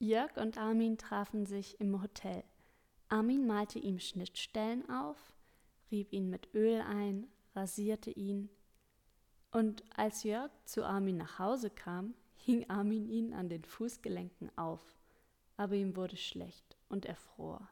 Jörg 0.00 0.36
und 0.36 0.58
Armin 0.58 0.98
trafen 0.98 1.46
sich 1.46 1.80
im 1.80 2.02
Hotel. 2.02 2.42
Armin 3.08 3.46
malte 3.46 3.78
ihm 3.78 4.00
Schnittstellen 4.00 4.88
auf 4.90 5.32
rieb 5.92 6.12
ihn 6.12 6.28
mit 6.28 6.52
Öl 6.54 6.80
ein, 6.80 7.28
rasierte 7.54 8.10
ihn. 8.10 8.48
Und 9.52 9.84
als 9.96 10.24
Jörg 10.24 10.50
zu 10.64 10.84
Armin 10.84 11.18
nach 11.18 11.38
Hause 11.38 11.70
kam, 11.70 12.14
hing 12.34 12.68
Armin 12.68 13.06
ihn 13.06 13.34
an 13.34 13.48
den 13.48 13.64
Fußgelenken 13.64 14.50
auf, 14.56 14.80
aber 15.56 15.74
ihm 15.74 15.94
wurde 15.94 16.16
schlecht 16.16 16.76
und 16.88 17.04
er 17.04 17.16
fror. 17.16 17.68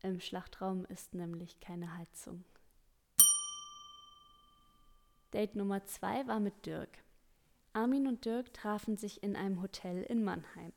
Im 0.00 0.20
Schlachtraum 0.20 0.84
ist 0.86 1.14
nämlich 1.14 1.58
keine 1.60 1.98
Heizung. 1.98 2.44
Date 5.32 5.56
Nummer 5.56 5.84
zwei 5.84 6.26
war 6.28 6.38
mit 6.38 6.64
Dirk. 6.64 7.02
Armin 7.72 8.06
und 8.06 8.24
Dirk 8.24 8.54
trafen 8.54 8.96
sich 8.96 9.22
in 9.22 9.36
einem 9.36 9.60
Hotel 9.60 10.02
in 10.04 10.22
Mannheim. 10.22 10.72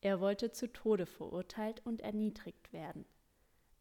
Er 0.00 0.20
wollte 0.20 0.52
zu 0.52 0.70
Tode 0.70 1.06
verurteilt 1.06 1.80
und 1.86 2.02
erniedrigt 2.02 2.72
werden. 2.72 3.06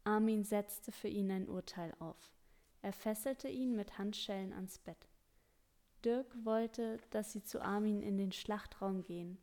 Armin 0.05 0.43
setzte 0.43 0.91
für 0.91 1.07
ihn 1.07 1.31
ein 1.31 1.49
Urteil 1.49 1.93
auf. 1.99 2.31
Er 2.81 2.93
fesselte 2.93 3.49
ihn 3.49 3.75
mit 3.75 3.97
Handschellen 3.97 4.53
ans 4.53 4.77
Bett. 4.79 5.09
Dirk 6.05 6.27
wollte, 6.45 6.99
dass 7.09 7.31
sie 7.31 7.43
zu 7.43 7.61
Armin 7.61 8.01
in 8.03 8.17
den 8.17 8.31
Schlachtraum 8.31 9.01
gehen, 9.01 9.39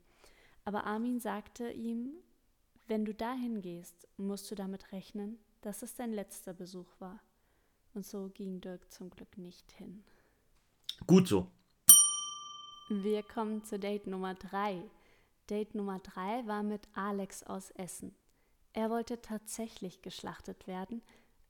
aber 0.65 0.85
Armin 0.85 1.19
sagte 1.19 1.71
ihm, 1.71 2.15
wenn 2.87 3.05
du 3.05 3.13
dahin 3.13 3.61
gehst, 3.61 4.09
musst 4.17 4.51
du 4.51 4.55
damit 4.55 4.93
rechnen, 4.93 5.39
dass 5.61 5.83
es 5.83 5.95
dein 5.95 6.13
letzter 6.13 6.55
Besuch 6.55 6.89
war. 6.99 7.21
Und 7.95 8.07
so 8.07 8.31
ging 8.33 8.61
Dirk 8.61 8.91
zum 8.93 9.11
Glück 9.11 9.37
nicht 9.39 9.71
hin. 9.73 10.05
Gut 11.07 11.29
so. 11.29 11.49
Wir 12.89 13.23
kommen 13.23 13.65
zu 13.65 13.79
Date 13.79 14.07
Nummer 14.07 14.35
3. 14.35 14.83
Date 15.51 15.75
Nummer 15.75 15.99
3 15.99 16.47
war 16.47 16.63
mit 16.63 16.89
Alex 16.95 17.43
aus 17.43 17.71
Essen. 17.73 18.15
Er 18.73 18.91
wollte 18.91 19.21
tatsächlich 19.21 20.03
geschlachtet 20.03 20.67
werden, 20.67 21.03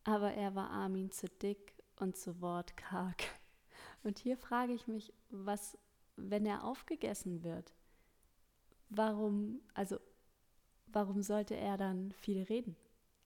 aber 0.05 0.33
er 0.33 0.55
war 0.55 0.71
Armin 0.71 1.11
zu 1.13 1.29
dick 1.29 1.75
und 1.97 2.17
zu 2.17 2.41
wortkarg. 2.41 3.23
Und 4.03 4.19
hier 4.19 4.37
frage 4.37 4.73
ich 4.73 4.89
mich, 4.89 5.13
was, 5.31 5.79
wenn 6.17 6.45
er 6.45 6.65
aufgegessen 6.65 7.45
wird? 7.45 7.73
Warum, 8.89 9.61
also, 9.75 9.99
warum 10.87 11.23
sollte 11.23 11.55
er 11.57 11.77
dann 11.77 12.13
viel 12.13 12.43
reden? 12.43 12.77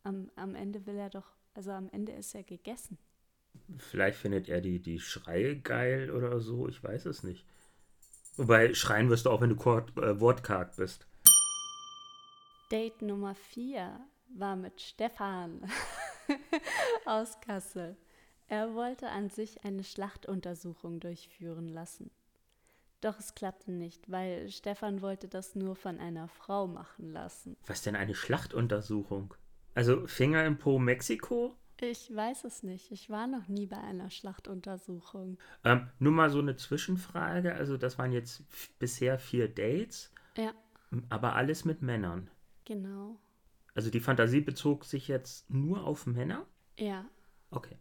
Am, 0.03 0.31
am 0.37 0.55
Ende 0.55 0.87
will 0.87 0.97
er 0.97 1.11
doch, 1.11 1.35
also 1.55 1.71
am 1.73 1.89
Ende 1.89 2.13
ist 2.13 2.35
er 2.35 2.45
gegessen. 2.45 2.99
Vielleicht 3.79 4.19
findet 4.19 4.49
er 4.49 4.61
die, 4.61 4.81
die 4.81 5.01
Schreie 5.01 5.59
geil 5.59 6.11
oder 6.11 6.41
so, 6.41 6.69
ich 6.69 6.83
weiß 6.83 7.07
es 7.07 7.23
nicht. 7.23 7.47
Wobei, 8.37 8.75
schreien 8.75 9.09
wirst 9.09 9.25
du 9.25 9.31
auch, 9.31 9.41
wenn 9.41 9.57
du 9.57 9.57
äh, 9.57 10.21
wortkarg 10.21 10.77
bist. 10.77 11.07
Date 12.71 13.03
Nummer 13.03 13.35
4 13.35 14.01
war 14.35 14.57
mit 14.57 14.81
Stefan 14.81 15.71
aus 17.05 17.41
Kassel. 17.41 17.97
Er 18.49 18.75
wollte 18.75 19.09
an 19.09 19.31
sich 19.31 19.65
eine 19.65 19.85
Schlachtuntersuchung 19.85 21.01
durchführen 21.01 21.69
lassen. 21.69 22.11
Doch 23.01 23.19
es 23.19 23.35
klappte 23.35 23.71
nicht, 23.71 24.11
weil 24.11 24.49
Stefan 24.49 25.01
wollte 25.01 25.29
das 25.29 25.55
nur 25.55 25.77
von 25.77 26.01
einer 26.01 26.29
Frau 26.29 26.67
machen 26.67 27.13
lassen. 27.13 27.57
Was 27.67 27.83
denn 27.83 27.95
eine 27.95 28.15
Schlachtuntersuchung? 28.15 29.35
Also 29.75 30.07
Finger 30.07 30.45
im 30.45 30.59
Po 30.59 30.79
Mexiko? 30.79 31.57
Ich 31.81 32.15
weiß 32.15 32.45
es 32.45 32.63
nicht. 32.63 32.91
Ich 32.91 33.11
war 33.11 33.27
noch 33.27 33.49
nie 33.49 33.67
bei 33.67 33.79
einer 33.79 34.11
Schlachtuntersuchung. 34.11 35.39
Ähm, 35.63 35.91
nur 35.99 36.13
mal 36.13 36.31
so 36.31 36.39
eine 36.39 36.57
Zwischenfrage. 36.57 37.55
Also, 37.55 37.77
das 37.77 37.99
waren 37.99 38.13
jetzt 38.13 38.45
bisher 38.79 39.19
vier 39.19 39.49
Dates. 39.49 40.11
Ja. 40.39 40.53
Aber 41.11 41.37
alles 41.37 41.67
mit 41.67 41.83
Männern. 41.83 42.31
Genau. 42.67 43.19
Also, 43.75 43.91
die 43.91 44.01
Fantasie 44.01 44.41
bezog 44.41 44.85
sich 44.85 45.09
jetzt 45.09 45.49
nur 45.49 45.85
auf 45.85 46.07
Männer? 46.07 46.47
Ja. 46.79 47.07
Okay. 47.51 47.79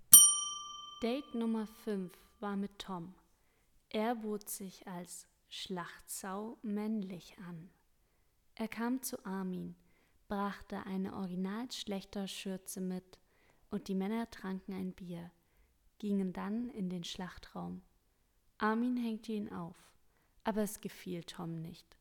Date 1.02 1.36
Nummer 1.36 1.68
5 1.84 2.12
war 2.40 2.56
mit 2.56 2.80
Tom. 2.80 3.14
Er 3.90 4.16
bot 4.16 4.50
sich 4.50 4.88
als 4.88 5.28
Schlachtsau 5.50 6.58
männlich 6.62 7.38
an. 7.48 7.70
Er 8.56 8.68
kam 8.68 9.02
zu 9.02 9.26
Armin, 9.26 9.76
brachte 10.28 10.86
eine 10.86 11.14
original 11.14 11.72
schlechter 11.72 12.28
Schürze 12.28 12.82
mit 12.82 13.20
und 13.70 13.88
die 13.88 13.96
Männer 13.96 14.30
tranken 14.32 14.74
ein 14.74 14.94
Bier, 14.94 15.32
gingen 16.00 16.32
dann 16.32 16.70
in 16.70 16.90
den 16.90 17.04
Schlachtraum. 17.04 17.82
Armin 18.58 18.98
hängte 18.98 19.34
ihn 19.34 19.52
auf, 19.52 19.76
aber 20.44 20.62
es 20.62 20.80
gefiel 20.80 21.24
Tom 21.24 21.62
nicht. 21.62 21.98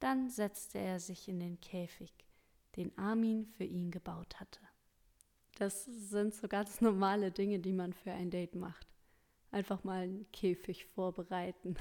Dann 0.00 0.30
setzte 0.30 0.78
er 0.78 1.00
sich 1.00 1.28
in 1.28 1.40
den 1.40 1.60
Käfig, 1.60 2.12
den 2.76 2.96
Armin 2.96 3.46
für 3.46 3.64
ihn 3.64 3.90
gebaut 3.90 4.38
hatte. 4.38 4.60
Das 5.58 5.84
sind 5.84 6.34
so 6.34 6.46
ganz 6.46 6.80
normale 6.80 7.30
Dinge, 7.32 7.58
die 7.58 7.72
man 7.72 7.92
für 7.92 8.12
ein 8.12 8.30
Date 8.30 8.54
macht. 8.54 8.86
Einfach 9.50 9.82
mal 9.82 10.02
einen 10.02 10.30
Käfig 10.30 10.86
vorbereiten. 10.86 11.76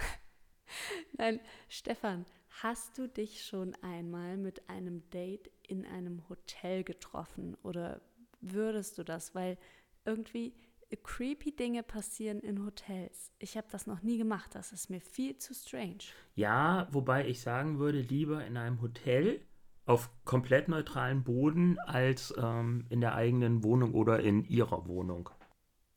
Nein, 1.17 1.39
Stefan, 1.69 2.25
hast 2.61 2.97
du 2.97 3.07
dich 3.07 3.45
schon 3.45 3.75
einmal 3.83 4.37
mit 4.37 4.69
einem 4.69 5.07
Date 5.11 5.51
in 5.67 5.85
einem 5.85 6.27
Hotel 6.29 6.83
getroffen 6.83 7.55
oder 7.63 8.01
würdest 8.41 8.97
du 8.97 9.03
das? 9.03 9.35
Weil 9.35 9.57
irgendwie 10.05 10.53
creepy 10.95 11.51
Dinge 11.51 11.83
passieren 11.83 12.39
in 12.39 12.65
Hotels. 12.65 13.31
Ich 13.39 13.57
habe 13.57 13.67
das 13.71 13.87
noch 13.87 14.01
nie 14.01 14.17
gemacht. 14.17 14.55
Das 14.55 14.71
ist 14.71 14.89
mir 14.89 15.01
viel 15.01 15.37
zu 15.37 15.53
strange. 15.53 16.05
Ja, 16.35 16.87
wobei 16.91 17.27
ich 17.27 17.41
sagen 17.41 17.79
würde, 17.79 17.99
lieber 17.99 18.45
in 18.45 18.55
einem 18.55 18.81
Hotel 18.81 19.41
auf 19.85 20.09
komplett 20.25 20.67
neutralen 20.67 21.23
Boden 21.23 21.79
als 21.79 22.33
ähm, 22.37 22.85
in 22.89 23.01
der 23.01 23.15
eigenen 23.15 23.63
Wohnung 23.63 23.93
oder 23.93 24.19
in 24.19 24.45
ihrer 24.45 24.87
Wohnung. 24.87 25.29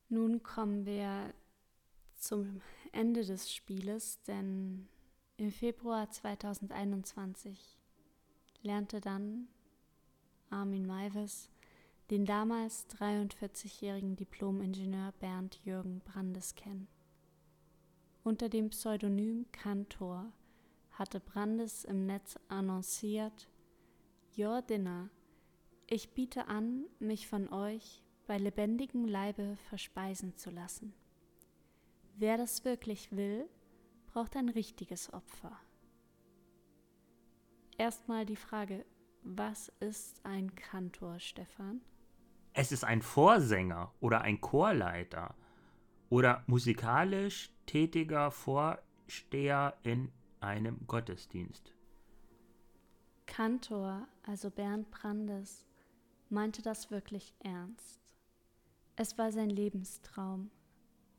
Nun 0.09 0.43
kommen 0.43 0.87
wir 0.87 1.33
zum 2.17 2.61
Ende 2.93 3.25
des 3.25 3.53
Spieles, 3.53 4.23
denn 4.23 4.89
im 5.37 5.51
Februar 5.51 6.11
2021 6.11 7.79
lernte 8.63 9.01
dann 9.01 9.49
Armin 10.51 10.87
Maivis 10.87 11.49
den 12.11 12.25
damals 12.25 12.89
43-jährigen 12.89 14.17
Diplomingenieur 14.17 15.13
Bernd 15.21 15.61
Jürgen 15.65 16.01
Brandes 16.01 16.57
kennen. 16.57 16.89
Unter 18.25 18.49
dem 18.49 18.71
Pseudonym 18.71 19.47
Kantor 19.53 20.33
hatte 20.91 21.21
Brandes 21.21 21.85
im 21.85 22.07
Netz 22.07 22.37
annonciert, 22.49 23.49
Your 24.37 24.61
Dinner, 24.61 25.09
ich 25.87 26.11
biete 26.11 26.49
an, 26.49 26.87
mich 26.99 27.29
von 27.29 27.49
euch 27.53 28.03
bei 28.27 28.39
lebendigem 28.39 29.07
Leibe 29.07 29.57
verspeisen 29.69 30.37
zu 30.37 30.51
lassen. 30.51 30.93
Wer 32.17 32.37
das 32.37 32.65
wirklich 32.65 33.13
will, 33.13 33.49
braucht 34.07 34.37
ein 34.37 34.49
richtiges 34.49 35.13
Opfer. 35.13 35.59
Erstmal 37.79 38.27
die 38.27 38.37
Frage, 38.37 38.85
was 39.23 39.73
ist 39.81 40.25
ein 40.25 40.55
Kantor, 40.55 41.19
Stefan? 41.19 41.81
Es 42.61 42.73
ist 42.73 42.85
ein 42.85 43.01
Vorsänger 43.01 43.91
oder 44.01 44.21
ein 44.21 44.39
Chorleiter 44.43 45.35
oder 46.11 46.45
musikalisch 46.47 47.51
tätiger 47.65 48.31
Vorsteher 48.31 49.79
in 49.83 50.13
einem 50.41 50.87
Gottesdienst. 50.87 51.73
Kantor, 53.25 54.07
also 54.27 54.51
Bernd 54.51 54.91
Brandes, 54.91 55.65
meinte 56.29 56.61
das 56.61 56.91
wirklich 56.91 57.33
ernst. 57.39 57.99
Es 58.95 59.17
war 59.17 59.33
sein 59.33 59.49
Lebenstraum, 59.49 60.51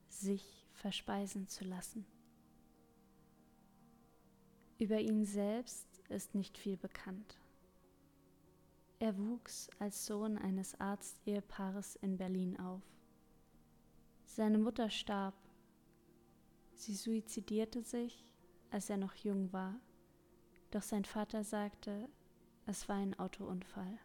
sich 0.10 0.68
verspeisen 0.76 1.48
zu 1.48 1.66
lassen. 1.66 2.06
Über 4.78 5.00
ihn 5.00 5.26
selbst 5.26 5.88
ist 6.08 6.36
nicht 6.36 6.60
viel 6.60 6.78
bekannt. 6.78 7.41
Er 9.02 9.18
wuchs 9.18 9.68
als 9.80 10.06
Sohn 10.06 10.38
eines 10.38 10.80
Arztehepaares 10.80 11.96
in 12.04 12.18
Berlin 12.18 12.60
auf. 12.60 12.84
Seine 14.26 14.60
Mutter 14.60 14.92
starb. 14.92 15.34
Sie 16.76 16.94
suizidierte 16.94 17.82
sich, 17.82 18.24
als 18.70 18.92
er 18.92 18.98
noch 18.98 19.16
jung 19.16 19.52
war, 19.52 19.80
doch 20.70 20.84
sein 20.84 21.04
Vater 21.04 21.44
sagte, 21.44 22.10
es 22.68 22.88
war 22.90 22.98
ein 22.98 23.18
Autounfall, 23.18 23.98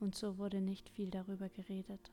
und 0.00 0.16
so 0.16 0.38
wurde 0.38 0.60
nicht 0.60 0.88
viel 0.88 1.12
darüber 1.12 1.48
geredet. 1.48 2.10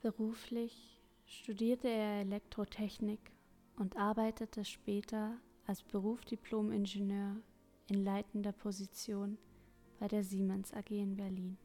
Beruflich 0.00 1.02
studierte 1.26 1.88
er 1.88 2.20
Elektrotechnik 2.20 3.32
und 3.74 3.96
arbeitete 3.96 4.64
später 4.64 5.38
als 5.66 5.82
Berufsdiplom-Ingenieur 5.82 7.42
in 7.88 8.04
leitender 8.04 8.52
Position 8.52 9.38
bei 9.98 10.08
der 10.08 10.22
Siemens 10.22 10.72
AG 10.72 10.90
in 10.90 11.16
Berlin. 11.16 11.58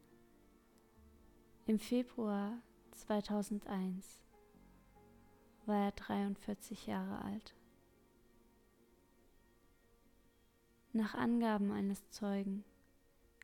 Im 1.66 1.78
Februar 1.78 2.58
2001 2.92 4.20
war 5.66 5.86
er 5.86 5.92
43 5.92 6.86
Jahre 6.86 7.24
alt. 7.24 7.54
Nach 10.92 11.14
Angaben 11.14 11.72
eines 11.72 12.08
Zeugen 12.10 12.64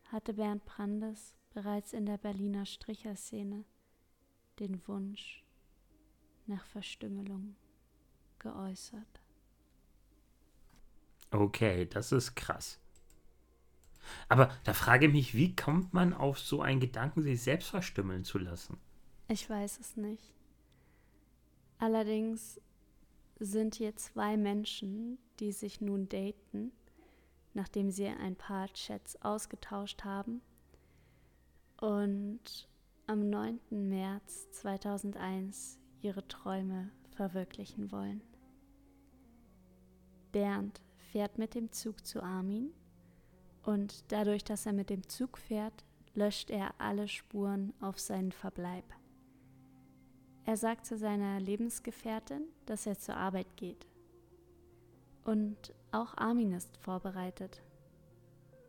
hatte 0.05 0.33
Bernd 0.33 0.63
Brandes 0.65 1.35
bereits 1.53 1.93
in 1.93 2.05
der 2.05 2.17
Berliner 2.17 2.65
Stricherszene 2.65 3.65
den 4.59 4.87
Wunsch 4.87 5.43
nach 6.45 6.65
Verstümmelung 6.65 7.55
geäußert. 8.39 9.21
Okay, 11.31 11.85
das 11.85 12.11
ist 12.11 12.35
krass. 12.35 12.80
Aber 14.29 14.49
da 14.63 14.73
frage 14.73 15.07
ich 15.07 15.11
mich, 15.11 15.35
wie 15.35 15.55
kommt 15.55 15.93
man 15.93 16.13
auf 16.13 16.39
so 16.39 16.61
einen 16.61 16.79
Gedanken, 16.79 17.21
sich 17.21 17.41
selbst 17.41 17.69
verstümmeln 17.69 18.23
zu 18.23 18.37
lassen? 18.37 18.77
Ich 19.27 19.49
weiß 19.49 19.79
es 19.79 19.97
nicht. 19.97 20.33
Allerdings 21.79 22.59
sind 23.39 23.75
hier 23.75 23.95
zwei 23.95 24.37
Menschen, 24.37 25.17
die 25.39 25.51
sich 25.51 25.81
nun 25.81 26.07
daten, 26.09 26.71
nachdem 27.53 27.91
sie 27.91 28.07
ein 28.07 28.35
paar 28.35 28.67
Chats 28.73 29.21
ausgetauscht 29.21 30.03
haben 30.03 30.41
und 31.79 32.69
am 33.07 33.29
9. 33.29 33.59
März 33.69 34.51
2001 34.51 35.79
ihre 36.01 36.27
Träume 36.27 36.91
verwirklichen 37.15 37.91
wollen. 37.91 38.21
Bernd 40.31 40.81
fährt 41.11 41.37
mit 41.37 41.55
dem 41.55 41.71
Zug 41.71 42.05
zu 42.05 42.21
Armin 42.21 42.71
und 43.63 44.11
dadurch, 44.11 44.43
dass 44.43 44.65
er 44.65 44.73
mit 44.73 44.89
dem 44.89 45.07
Zug 45.07 45.37
fährt, 45.37 45.85
löscht 46.13 46.49
er 46.49 46.73
alle 46.77 47.07
Spuren 47.07 47.73
auf 47.79 47.99
seinen 47.99 48.31
Verbleib. 48.31 48.85
Er 50.45 50.57
sagt 50.57 50.85
zu 50.85 50.97
seiner 50.97 51.39
Lebensgefährtin, 51.39 52.43
dass 52.65 52.85
er 52.85 52.97
zur 52.97 53.15
Arbeit 53.15 53.55
geht. 53.55 53.87
Und 55.23 55.73
auch 55.91 56.17
Armin 56.17 56.51
ist 56.53 56.77
vorbereitet, 56.77 57.61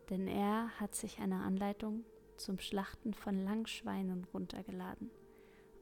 denn 0.09 0.27
er 0.27 0.69
hat 0.79 0.93
sich 0.93 1.19
eine 1.19 1.41
Anleitung 1.41 2.05
zum 2.37 2.59
Schlachten 2.59 3.13
von 3.13 3.43
Langschweinen 3.43 4.25
runtergeladen. 4.33 5.09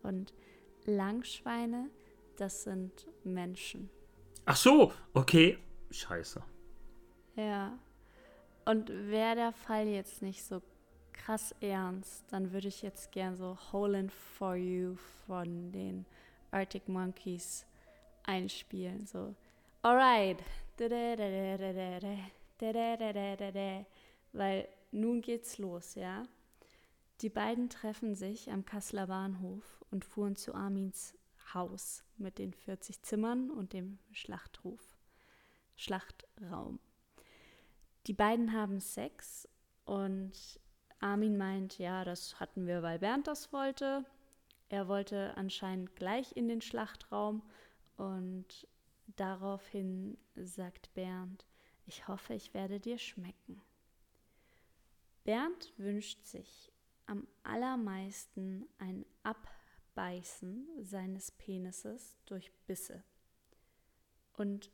Und 0.01 0.33
Langschweine, 0.85 1.89
das 2.37 2.63
sind 2.63 3.07
Menschen. 3.23 3.89
Ach 4.45 4.55
so, 4.55 4.93
okay. 5.13 5.57
Scheiße. 5.91 6.41
Ja, 7.35 7.77
und 8.65 8.89
wäre 8.89 9.35
der 9.35 9.51
Fall 9.51 9.87
jetzt 9.87 10.21
nicht 10.21 10.43
so 10.43 10.61
krass 11.13 11.53
ernst, 11.61 12.23
dann 12.31 12.51
würde 12.51 12.67
ich 12.67 12.81
jetzt 12.81 13.11
gern 13.11 13.35
so 13.35 13.57
Holland 13.71 14.11
for 14.11 14.55
You 14.55 14.95
von 15.25 15.71
den 15.71 16.05
Arctic 16.51 16.87
Monkeys 16.87 17.65
einspielen. 18.23 19.05
So, 19.05 19.35
alright. 19.81 20.37
Weil 24.33 24.67
nun 24.91 25.21
geht's 25.21 25.57
los, 25.57 25.95
ja. 25.95 26.23
Die 27.21 27.29
beiden 27.29 27.69
treffen 27.69 28.15
sich 28.15 28.51
am 28.51 28.65
Kasseler 28.65 29.07
Bahnhof 29.07 29.85
und 29.91 30.05
fuhren 30.05 30.35
zu 30.35 30.55
Armins 30.55 31.13
Haus 31.53 32.03
mit 32.17 32.39
den 32.39 32.53
40 32.53 33.01
Zimmern 33.03 33.51
und 33.51 33.73
dem 33.73 33.99
Schlachtruf, 34.11 34.97
Schlachtraum. 35.75 36.79
Die 38.07 38.13
beiden 38.13 38.53
haben 38.53 38.79
Sex 38.79 39.47
und 39.85 40.59
Armin 40.99 41.37
meint, 41.37 41.77
ja, 41.77 42.03
das 42.03 42.39
hatten 42.39 42.65
wir, 42.65 42.81
weil 42.81 42.99
Bernd 42.99 43.27
das 43.27 43.53
wollte. 43.53 44.05
Er 44.69 44.87
wollte 44.87 45.35
anscheinend 45.37 45.95
gleich 45.95 46.35
in 46.35 46.47
den 46.47 46.61
Schlachtraum 46.61 47.43
und 47.97 48.67
daraufhin 49.17 50.17
sagt 50.35 50.93
Bernd, 50.93 51.45
ich 51.85 52.07
hoffe, 52.07 52.33
ich 52.33 52.53
werde 52.53 52.79
dir 52.79 52.97
schmecken. 52.97 53.61
Bernd 55.23 55.73
wünscht 55.77 56.25
sich 56.25 56.71
am 57.05 57.27
allermeisten 57.43 58.67
ein 58.77 59.05
Abbeißen 59.23 60.67
seines 60.81 61.31
Penises 61.31 62.17
durch 62.25 62.51
Bisse. 62.65 63.03
Und 64.33 64.71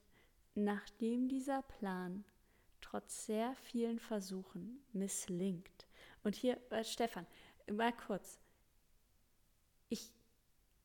nachdem 0.54 1.28
dieser 1.28 1.64
Plan 1.64 2.24
trotz 2.98 3.28
sehr 3.28 3.54
vielen 3.64 4.00
Versuchen 4.00 4.80
misslingt, 4.92 5.88
und 6.24 6.36
hier, 6.36 6.58
äh, 6.72 6.84
Stefan, 6.84 7.28
mal 7.72 7.94
kurz, 7.94 8.40
ich 9.88 10.12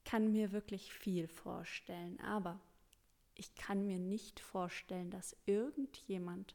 kann 0.04 0.30
mir 0.30 0.52
wirklich 0.52 0.92
viel 0.92 1.26
vorstellen, 1.26 2.20
aber 2.20 2.60
ich 3.34 3.54
kann 3.54 3.86
mir 3.86 3.98
nicht 3.98 4.40
vorstellen, 4.40 5.10
dass 5.10 5.36
irgendjemand 5.46 6.54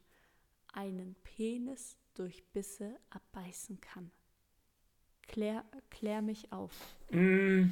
einen 0.73 1.15
Penis 1.23 1.97
durch 2.13 2.45
Bisse 2.53 2.95
abbeißen 3.09 3.81
kann. 3.81 4.11
Klär, 5.27 5.65
klär 5.89 6.21
mich 6.21 6.51
auf. 6.51 6.71
Mm, 7.09 7.71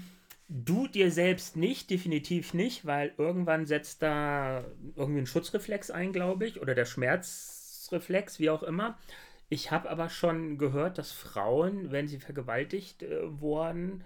du 0.50 0.88
dir 0.88 1.12
selbst 1.12 1.56
nicht, 1.56 1.90
definitiv 1.92 2.54
nicht, 2.54 2.86
weil 2.86 3.14
irgendwann 3.18 3.66
setzt 3.66 4.02
da 4.02 4.66
irgendwie 4.96 5.22
ein 5.22 5.28
Schutzreflex 5.28 5.92
ein, 5.92 6.12
glaube 6.14 6.48
ich, 6.48 6.62
oder 6.62 6.76
der 6.76 6.86
Schmerzreflex, 7.86 8.40
wie 8.40 8.50
auch 8.50 8.64
immer. 8.64 8.98
Ich 9.50 9.72
habe 9.72 9.90
aber 9.90 10.10
schon 10.10 10.58
gehört, 10.58 10.98
dass 10.98 11.12
Frauen, 11.12 11.92
wenn 11.92 12.08
sie 12.08 12.20
vergewaltigt 12.20 13.04
äh, 13.04 13.40
wurden, 13.40 14.04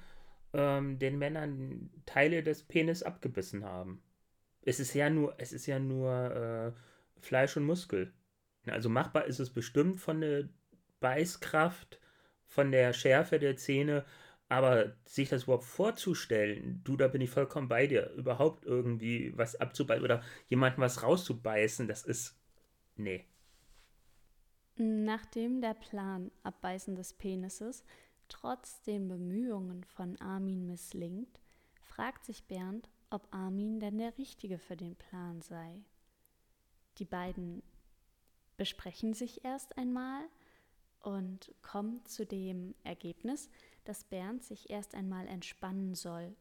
ähm, 0.53 0.99
den 0.99 1.17
Männern 1.17 1.89
Teile 2.05 2.43
des 2.43 2.63
Penis 2.63 3.03
abgebissen 3.03 3.63
haben. 3.63 4.01
Es 4.63 4.79
ist 4.79 4.93
ja 4.93 5.09
nur, 5.09 5.35
es 5.37 5.53
ist 5.53 5.65
ja 5.65 5.79
nur 5.79 6.11
äh, 6.11 7.21
Fleisch 7.21 7.55
und 7.55 7.63
Muskel. 7.63 8.13
Also 8.67 8.89
machbar 8.89 9.25
ist 9.25 9.39
es 9.39 9.49
bestimmt 9.49 9.99
von 9.99 10.21
der 10.21 10.49
Beißkraft, 10.99 11.99
von 12.45 12.71
der 12.71 12.91
Schärfe 12.93 13.39
der 13.39 13.55
Zähne, 13.55 14.05
aber 14.49 14.95
sich 15.05 15.29
das 15.29 15.43
überhaupt 15.43 15.63
vorzustellen, 15.63 16.81
du, 16.83 16.97
da 16.97 17.07
bin 17.07 17.21
ich 17.21 17.29
vollkommen 17.29 17.69
bei 17.69 17.87
dir, 17.87 18.11
überhaupt 18.13 18.65
irgendwie 18.65 19.31
was 19.37 19.55
abzubeißen 19.55 20.03
oder 20.03 20.23
jemandem 20.47 20.81
was 20.81 21.03
rauszubeißen, 21.03 21.87
das 21.87 22.03
ist. 22.03 22.35
Nee. 22.97 23.25
Nachdem 24.81 25.59
der 25.59 25.73
Plan 25.73 26.31
Abbeißen 26.43 26.95
des 26.95 27.11
Penises 27.11 27.83
trotz 28.29 28.81
den 28.83 29.09
Bemühungen 29.09 29.83
von 29.83 30.15
Armin 30.21 30.65
misslingt, 30.67 31.41
fragt 31.81 32.23
sich 32.23 32.45
Bernd, 32.45 32.89
ob 33.09 33.27
Armin 33.35 33.81
denn 33.81 33.97
der 33.97 34.17
Richtige 34.17 34.57
für 34.57 34.77
den 34.77 34.95
Plan 34.95 35.41
sei. 35.41 35.83
Die 36.97 37.03
beiden 37.03 37.61
besprechen 38.55 39.13
sich 39.13 39.43
erst 39.43 39.77
einmal 39.77 40.23
und 41.01 41.53
kommen 41.61 42.05
zu 42.05 42.25
dem 42.25 42.73
Ergebnis, 42.85 43.49
dass 43.83 44.05
Bernd 44.05 44.45
sich 44.45 44.69
erst 44.69 44.95
einmal 44.95 45.27
entspannen 45.27 45.93
soll. 45.93 46.37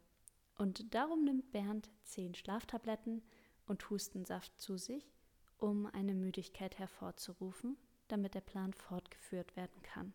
Und 0.57 0.95
darum 0.95 1.25
nimmt 1.25 1.51
Bernd 1.51 1.91
zehn 2.05 2.37
Schlaftabletten 2.37 3.21
und 3.67 3.91
Hustensaft 3.91 4.61
zu 4.61 4.79
sich, 4.79 5.13
um 5.59 5.87
eine 5.87 6.15
Müdigkeit 6.15 6.79
hervorzurufen, 6.79 7.77
damit 8.09 8.35
der 8.35 8.41
Plan 8.41 8.73
fortgeführt 8.73 9.57
werden 9.57 9.83
kann. 9.83 10.13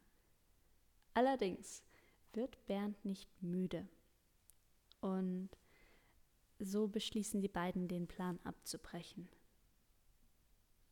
Allerdings 1.13 1.83
wird 2.33 2.65
Bernd 2.65 3.03
nicht 3.05 3.29
müde. 3.41 3.87
Und 5.01 5.49
so 6.59 6.87
beschließen 6.87 7.41
die 7.41 7.49
beiden, 7.49 7.87
den 7.87 8.07
Plan 8.07 8.39
abzubrechen. 8.43 9.29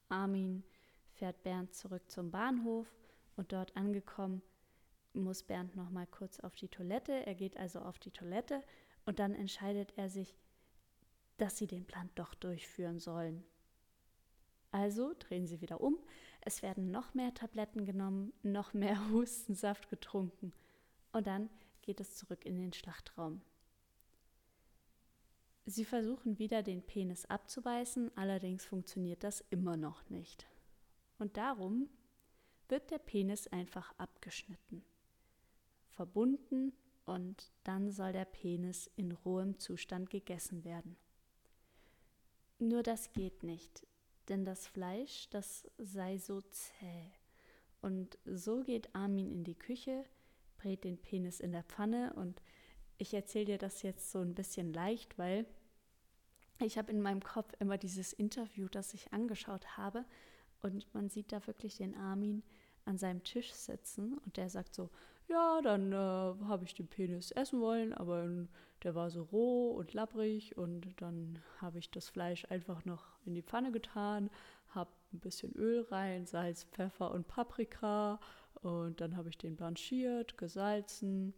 Armin 0.09 0.63
fährt 1.13 1.43
Bernd 1.43 1.73
zurück 1.73 2.09
zum 2.09 2.31
Bahnhof 2.31 2.87
und 3.35 3.53
dort 3.53 3.75
angekommen 3.77 4.41
muss 5.13 5.43
Bernd 5.43 5.75
noch 5.75 5.89
mal 5.89 6.07
kurz 6.07 6.39
auf 6.39 6.55
die 6.55 6.69
Toilette. 6.69 7.25
Er 7.25 7.35
geht 7.35 7.57
also 7.57 7.79
auf 7.79 7.99
die 7.99 8.11
Toilette 8.11 8.63
und 9.05 9.19
dann 9.19 9.33
entscheidet 9.33 9.93
er 9.97 10.09
sich, 10.09 10.35
dass 11.37 11.57
sie 11.57 11.67
den 11.67 11.85
Plan 11.85 12.09
doch 12.15 12.33
durchführen 12.33 12.99
sollen. 12.99 13.43
Also 14.71 15.13
drehen 15.19 15.47
sie 15.47 15.61
wieder 15.61 15.81
um. 15.81 15.99
Es 16.41 16.61
werden 16.61 16.91
noch 16.91 17.13
mehr 17.13 17.33
Tabletten 17.33 17.85
genommen, 17.85 18.33
noch 18.41 18.73
mehr 18.73 19.09
Hustensaft 19.11 19.89
getrunken 19.89 20.53
und 21.11 21.27
dann 21.27 21.49
geht 21.81 21.99
es 21.99 22.15
zurück 22.15 22.45
in 22.45 22.57
den 22.57 22.73
Schlachtraum. 22.73 23.41
Sie 25.65 25.85
versuchen 25.85 26.39
wieder 26.39 26.63
den 26.63 26.81
Penis 26.81 27.25
abzubeißen, 27.25 28.11
allerdings 28.17 28.65
funktioniert 28.65 29.23
das 29.23 29.41
immer 29.51 29.77
noch 29.77 30.09
nicht. 30.09 30.47
Und 31.19 31.37
darum 31.37 31.89
wird 32.67 32.89
der 32.89 32.97
Penis 32.97 33.47
einfach 33.47 33.93
abgeschnitten, 33.99 34.83
verbunden 35.89 36.73
und 37.05 37.51
dann 37.63 37.91
soll 37.91 38.11
der 38.11 38.25
Penis 38.25 38.89
in 38.95 39.11
rohem 39.11 39.59
Zustand 39.59 40.09
gegessen 40.09 40.63
werden. 40.63 40.97
Nur 42.57 42.83
das 42.83 43.11
geht 43.11 43.43
nicht, 43.43 43.85
denn 44.31 44.45
das 44.45 44.65
Fleisch, 44.65 45.29
das 45.29 45.69
sei 45.77 46.17
so 46.17 46.41
zäh. 46.41 47.11
Und 47.81 48.17
so 48.25 48.61
geht 48.61 48.95
Armin 48.95 49.29
in 49.31 49.43
die 49.43 49.57
Küche, 49.57 50.05
brät 50.57 50.83
den 50.83 50.97
Penis 50.97 51.39
in 51.39 51.51
der 51.51 51.63
Pfanne. 51.63 52.13
Und 52.13 52.41
ich 52.97 53.13
erzähle 53.13 53.45
dir 53.45 53.57
das 53.57 53.81
jetzt 53.81 54.11
so 54.11 54.19
ein 54.19 54.33
bisschen 54.33 54.73
leicht, 54.73 55.17
weil 55.17 55.45
ich 56.59 56.77
habe 56.77 56.91
in 56.91 57.01
meinem 57.01 57.21
Kopf 57.21 57.53
immer 57.59 57.77
dieses 57.77 58.13
Interview, 58.13 58.67
das 58.69 58.93
ich 58.93 59.11
angeschaut 59.13 59.77
habe. 59.77 60.05
Und 60.61 60.93
man 60.93 61.09
sieht 61.09 61.31
da 61.31 61.45
wirklich 61.47 61.77
den 61.77 61.95
Armin 61.95 62.43
an 62.85 62.97
seinem 62.97 63.23
Tisch 63.23 63.51
sitzen. 63.51 64.17
Und 64.19 64.37
der 64.37 64.49
sagt 64.49 64.75
so, 64.75 64.89
ja, 65.27 65.61
dann 65.61 65.91
äh, 65.91 65.95
habe 65.95 66.63
ich 66.65 66.73
den 66.73 66.87
Penis 66.87 67.31
essen 67.31 67.61
wollen, 67.61 67.93
aber 67.93 68.47
der 68.83 68.95
war 68.95 69.09
so 69.09 69.23
roh 69.23 69.71
und 69.71 69.93
labbrig 69.93 70.57
und 70.57 71.01
dann 71.01 71.39
habe 71.59 71.79
ich 71.79 71.91
das 71.91 72.09
Fleisch 72.09 72.45
einfach 72.49 72.85
noch 72.85 73.05
in 73.25 73.35
die 73.35 73.43
Pfanne 73.43 73.71
getan, 73.71 74.29
habe 74.69 74.91
ein 75.13 75.19
bisschen 75.19 75.53
Öl 75.53 75.81
rein, 75.91 76.25
Salz, 76.25 76.63
Pfeffer 76.63 77.11
und 77.11 77.27
Paprika 77.27 78.19
und 78.61 79.01
dann 79.01 79.15
habe 79.15 79.29
ich 79.29 79.37
den 79.37 79.55
blanchiert, 79.55 80.37
gesalzen 80.37 81.33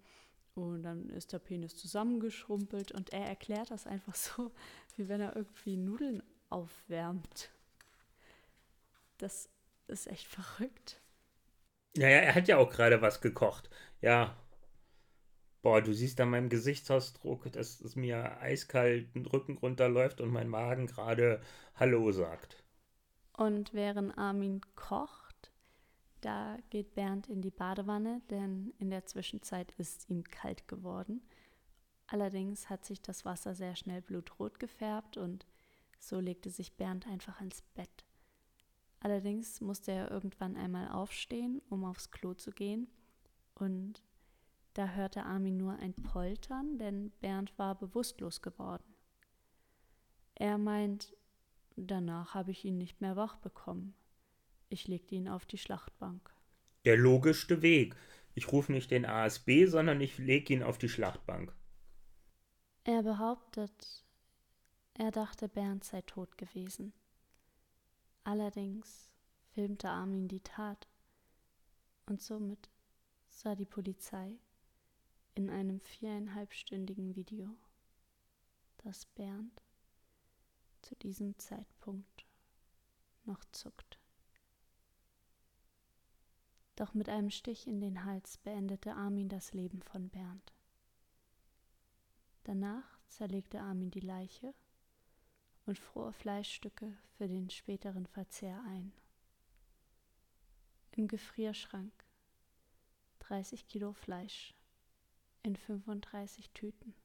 und 0.55 0.83
dann 0.83 1.09
ist 1.09 1.33
der 1.33 1.39
Penis 1.39 1.75
zusammengeschrumpelt 1.75 2.91
und 2.91 3.11
er 3.11 3.25
erklärt 3.25 3.71
das 3.71 3.87
einfach 3.87 4.15
so, 4.15 4.51
wie 4.95 5.09
wenn 5.09 5.21
er 5.21 5.35
irgendwie 5.35 5.77
Nudeln 5.77 6.23
aufwärmt. 6.49 7.51
Das 9.17 9.49
ist 9.87 10.07
echt 10.07 10.27
verrückt. 10.27 11.01
Naja, 11.95 12.17
er 12.17 12.35
hat 12.35 12.47
ja 12.47 12.57
auch 12.57 12.69
gerade 12.69 13.01
was 13.01 13.21
gekocht. 13.21 13.69
Ja. 14.01 14.35
Boah, 15.63 15.81
du 15.81 15.93
siehst 15.93 16.19
an 16.19 16.29
meinem 16.29 16.49
Gesichtsausdruck, 16.49 17.49
dass 17.53 17.79
es 17.79 17.95
mir 17.95 18.37
eiskalt 18.41 19.15
den 19.15 19.25
Rücken 19.25 19.57
runterläuft 19.57 20.19
und 20.19 20.29
mein 20.29 20.49
Magen 20.49 20.87
gerade 20.87 21.41
Hallo 21.75 22.11
sagt. 22.11 22.61
Und 23.37 23.73
während 23.73 24.17
Armin 24.17 24.59
kocht, 24.75 25.51
da 26.19 26.57
geht 26.69 26.95
Bernd 26.95 27.27
in 27.27 27.41
die 27.41 27.49
Badewanne, 27.49 28.21
denn 28.29 28.73
in 28.77 28.89
der 28.89 29.05
Zwischenzeit 29.05 29.71
ist 29.77 30.09
ihm 30.09 30.25
kalt 30.25 30.67
geworden. 30.67 31.21
Allerdings 32.07 32.69
hat 32.69 32.83
sich 32.83 33.01
das 33.01 33.23
Wasser 33.23 33.55
sehr 33.55 33.77
schnell 33.77 34.01
blutrot 34.01 34.59
gefärbt 34.59 35.15
und 35.15 35.45
so 35.97 36.19
legte 36.19 36.49
sich 36.49 36.75
Bernd 36.75 37.07
einfach 37.07 37.39
ins 37.39 37.61
Bett. 37.73 38.03
Allerdings 38.99 39.61
musste 39.61 39.93
er 39.93 40.11
irgendwann 40.11 40.57
einmal 40.57 40.89
aufstehen, 40.89 41.61
um 41.69 41.85
aufs 41.85 42.11
Klo 42.11 42.33
zu 42.33 42.51
gehen. 42.51 42.89
Und 43.55 44.03
da 44.73 44.87
hörte 44.87 45.23
Armin 45.23 45.57
nur 45.57 45.73
ein 45.77 45.93
Poltern, 45.93 46.77
denn 46.77 47.11
Bernd 47.21 47.57
war 47.57 47.75
bewusstlos 47.75 48.41
geworden. 48.41 48.95
Er 50.35 50.57
meint, 50.57 51.15
danach 51.75 52.33
habe 52.33 52.51
ich 52.51 52.65
ihn 52.65 52.77
nicht 52.77 52.99
mehr 52.99 53.15
wach 53.15 53.35
bekommen. 53.37 53.93
Ich 54.69 54.87
legte 54.87 55.15
ihn 55.15 55.29
auf 55.29 55.45
die 55.45 55.59
Schlachtbank. 55.59 56.33
Der 56.85 56.97
logischste 56.97 57.61
Weg. 57.61 57.95
Ich 58.33 58.51
rufe 58.51 58.71
nicht 58.71 58.89
den 58.89 59.05
ASB, 59.05 59.67
sondern 59.67 60.01
ich 60.01 60.17
lege 60.17 60.53
ihn 60.53 60.63
auf 60.63 60.79
die 60.79 60.89
Schlachtbank. 60.89 61.55
Er 62.83 63.03
behauptet, 63.03 64.03
er 64.95 65.11
dachte, 65.11 65.47
Bernd 65.47 65.83
sei 65.83 66.01
tot 66.01 66.37
gewesen. 66.37 66.93
Allerdings 68.23 69.11
filmte 69.51 69.89
Armin 69.89 70.27
die 70.27 70.41
Tat 70.41 70.87
und 72.07 72.21
somit 72.21 72.69
sah 73.29 73.55
die 73.55 73.65
Polizei 73.65 74.39
in 75.35 75.49
einem 75.49 75.79
viereinhalbstündigen 75.79 77.15
Video, 77.15 77.55
dass 78.77 79.05
Bernd 79.07 79.63
zu 80.81 80.95
diesem 80.95 81.37
Zeitpunkt 81.39 82.25
noch 83.25 83.43
zuckt. 83.51 83.99
Doch 86.75 86.93
mit 86.93 87.09
einem 87.09 87.29
Stich 87.29 87.67
in 87.67 87.79
den 87.79 88.03
Hals 88.03 88.37
beendete 88.39 88.93
Armin 88.95 89.29
das 89.29 89.53
Leben 89.53 89.81
von 89.81 90.09
Bernd. 90.09 90.53
Danach 92.43 92.99
zerlegte 93.07 93.61
Armin 93.61 93.91
die 93.91 94.01
Leiche 94.01 94.53
und 95.65 95.79
fror 95.79 96.11
Fleischstücke 96.13 96.97
für 97.17 97.27
den 97.27 97.49
späteren 97.49 98.05
Verzehr 98.05 98.61
ein. 98.67 98.91
Im 100.91 101.07
Gefrierschrank 101.07 101.93
30 103.19 103.67
Kilo 103.67 103.93
Fleisch 103.93 104.53
in 105.43 105.57
35 105.57 106.51
Tüten, 106.51 106.95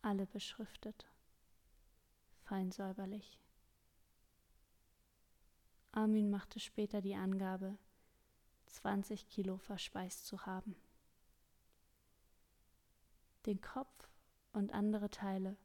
alle 0.00 0.26
beschriftet, 0.26 1.06
fein 2.44 2.70
säuberlich. 2.70 3.40
Armin 5.90 6.30
machte 6.30 6.60
später 6.60 7.00
die 7.00 7.16
Angabe, 7.16 7.76
20 8.66 9.28
Kilo 9.28 9.58
verspeist 9.58 10.26
zu 10.26 10.46
haben. 10.46 10.76
Den 13.46 13.60
Kopf 13.60 14.08
und 14.52 14.72
andere 14.72 15.10
Teile 15.10 15.56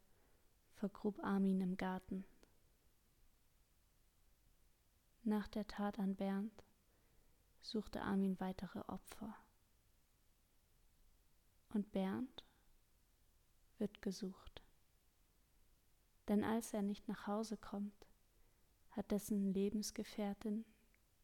vergrub 0.74 1.24
Armin 1.24 1.62
im 1.62 1.78
Garten. 1.78 2.26
Nach 5.24 5.48
der 5.48 5.68
Tat 5.68 6.00
an 6.00 6.16
Bernd 6.16 6.64
suchte 7.62 8.02
Armin 8.02 8.40
weitere 8.40 8.80
Opfer. 8.88 9.36
Und 11.74 11.92
Bernd 11.92 12.44
wird 13.78 14.02
gesucht. 14.02 14.62
Denn 16.28 16.44
als 16.44 16.74
er 16.74 16.82
nicht 16.82 17.08
nach 17.08 17.28
Hause 17.28 17.58
kommt, 17.58 18.08
hat 18.92 19.12
dessen 19.12 19.54
Lebensgefährtin 19.54 20.66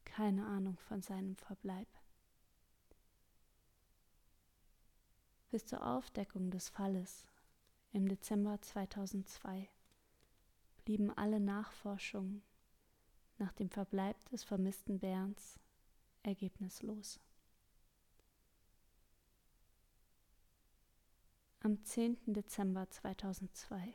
keine 0.04 0.46
Ahnung 0.46 0.78
von 0.78 1.02
seinem 1.02 1.36
Verbleib. 1.36 1.88
Bis 5.50 5.66
zur 5.66 5.86
Aufdeckung 5.86 6.50
des 6.50 6.68
Falles 6.68 7.26
im 7.92 8.08
Dezember 8.08 8.60
2002 8.60 9.68
blieben 10.84 11.10
alle 11.10 11.40
Nachforschungen 11.40 12.42
nach 13.38 13.52
dem 13.52 13.70
Verbleib 13.70 14.22
des 14.30 14.44
vermissten 14.44 14.98
Bernds 14.98 15.58
ergebnislos. 16.22 17.20
Am 21.68 21.84
10. 21.84 22.32
Dezember 22.32 22.88
2002 22.88 23.92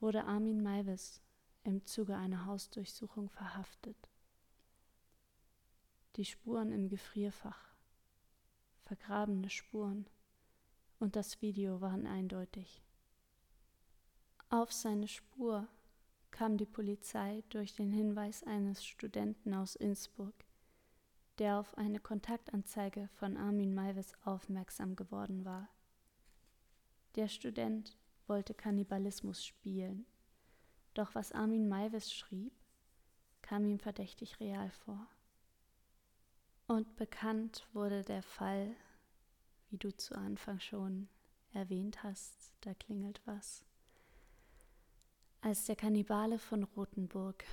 wurde 0.00 0.24
Armin 0.24 0.60
Maivis 0.60 1.22
im 1.62 1.86
Zuge 1.86 2.16
einer 2.16 2.44
Hausdurchsuchung 2.44 3.28
verhaftet. 3.30 3.96
Die 6.16 6.24
Spuren 6.24 6.72
im 6.72 6.88
Gefrierfach, 6.88 7.76
vergrabene 8.82 9.48
Spuren 9.48 10.08
und 10.98 11.14
das 11.14 11.40
Video 11.40 11.80
waren 11.80 12.08
eindeutig. 12.08 12.82
Auf 14.48 14.72
seine 14.72 15.06
Spur 15.06 15.68
kam 16.32 16.56
die 16.56 16.66
Polizei 16.66 17.44
durch 17.50 17.76
den 17.76 17.92
Hinweis 17.92 18.42
eines 18.42 18.84
Studenten 18.84 19.54
aus 19.54 19.76
Innsbruck, 19.76 20.34
der 21.38 21.60
auf 21.60 21.78
eine 21.78 22.00
Kontaktanzeige 22.00 23.08
von 23.20 23.36
Armin 23.36 23.72
Maivis 23.72 24.14
aufmerksam 24.24 24.96
geworden 24.96 25.44
war. 25.44 25.68
Der 27.16 27.28
Student 27.28 27.96
wollte 28.26 28.54
Kannibalismus 28.54 29.44
spielen, 29.44 30.06
doch 30.94 31.14
was 31.14 31.32
Armin 31.32 31.68
Maivis 31.68 32.12
schrieb, 32.12 32.52
kam 33.42 33.64
ihm 33.64 33.78
verdächtig 33.78 34.38
real 34.40 34.70
vor. 34.70 35.06
Und 36.66 36.96
bekannt 36.96 37.66
wurde 37.72 38.02
der 38.02 38.22
Fall 38.22 38.76
wie 39.70 39.78
du 39.78 39.96
zu 39.96 40.14
Anfang 40.14 40.60
schon 40.60 41.08
erwähnt 41.52 42.02
hast, 42.02 42.52
da 42.60 42.74
klingelt 42.74 43.20
was. 43.24 43.64
Als 45.40 45.64
der 45.64 45.76
Kannibale 45.76 46.38
von 46.38 46.64
Rothenburg. 46.64 47.44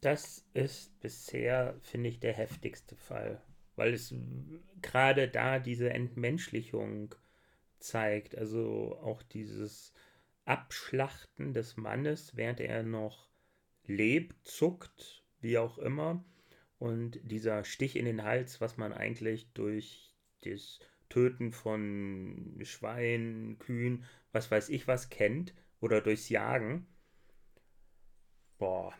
Das 0.00 0.44
ist 0.52 0.98
bisher, 1.00 1.78
finde 1.80 2.08
ich, 2.08 2.18
der 2.18 2.32
heftigste 2.32 2.96
Fall, 2.96 3.40
weil 3.76 3.94
es 3.94 4.12
gerade 4.82 5.28
da 5.28 5.58
diese 5.58 5.90
Entmenschlichung 5.90 7.14
zeigt, 7.84 8.36
also 8.36 8.98
auch 9.02 9.22
dieses 9.22 9.92
Abschlachten 10.44 11.52
des 11.52 11.76
Mannes, 11.76 12.36
während 12.36 12.60
er 12.60 12.82
noch 12.82 13.28
lebt, 13.84 14.46
zuckt, 14.46 15.24
wie 15.40 15.58
auch 15.58 15.78
immer, 15.78 16.24
und 16.78 17.20
dieser 17.22 17.64
Stich 17.64 17.96
in 17.96 18.04
den 18.04 18.24
Hals, 18.24 18.60
was 18.60 18.76
man 18.76 18.92
eigentlich 18.92 19.52
durch 19.52 20.14
das 20.42 20.80
Töten 21.08 21.52
von 21.52 22.58
Schweinen, 22.62 23.58
Kühen, 23.58 24.04
was 24.32 24.50
weiß 24.50 24.68
ich 24.68 24.88
was 24.88 25.10
kennt 25.10 25.54
oder 25.80 26.00
durchs 26.00 26.28
Jagen. 26.28 26.86
Boah. 28.58 28.92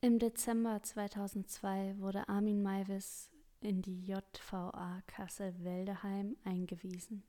Im 0.00 0.18
Dezember 0.18 0.82
2002 0.82 1.98
wurde 1.98 2.28
Armin 2.28 2.62
Maivis 2.62 3.33
in 3.64 3.80
die 3.80 4.04
JVA 4.04 5.00
Kassel-Weldeheim 5.06 6.36
eingewiesen. 6.44 7.24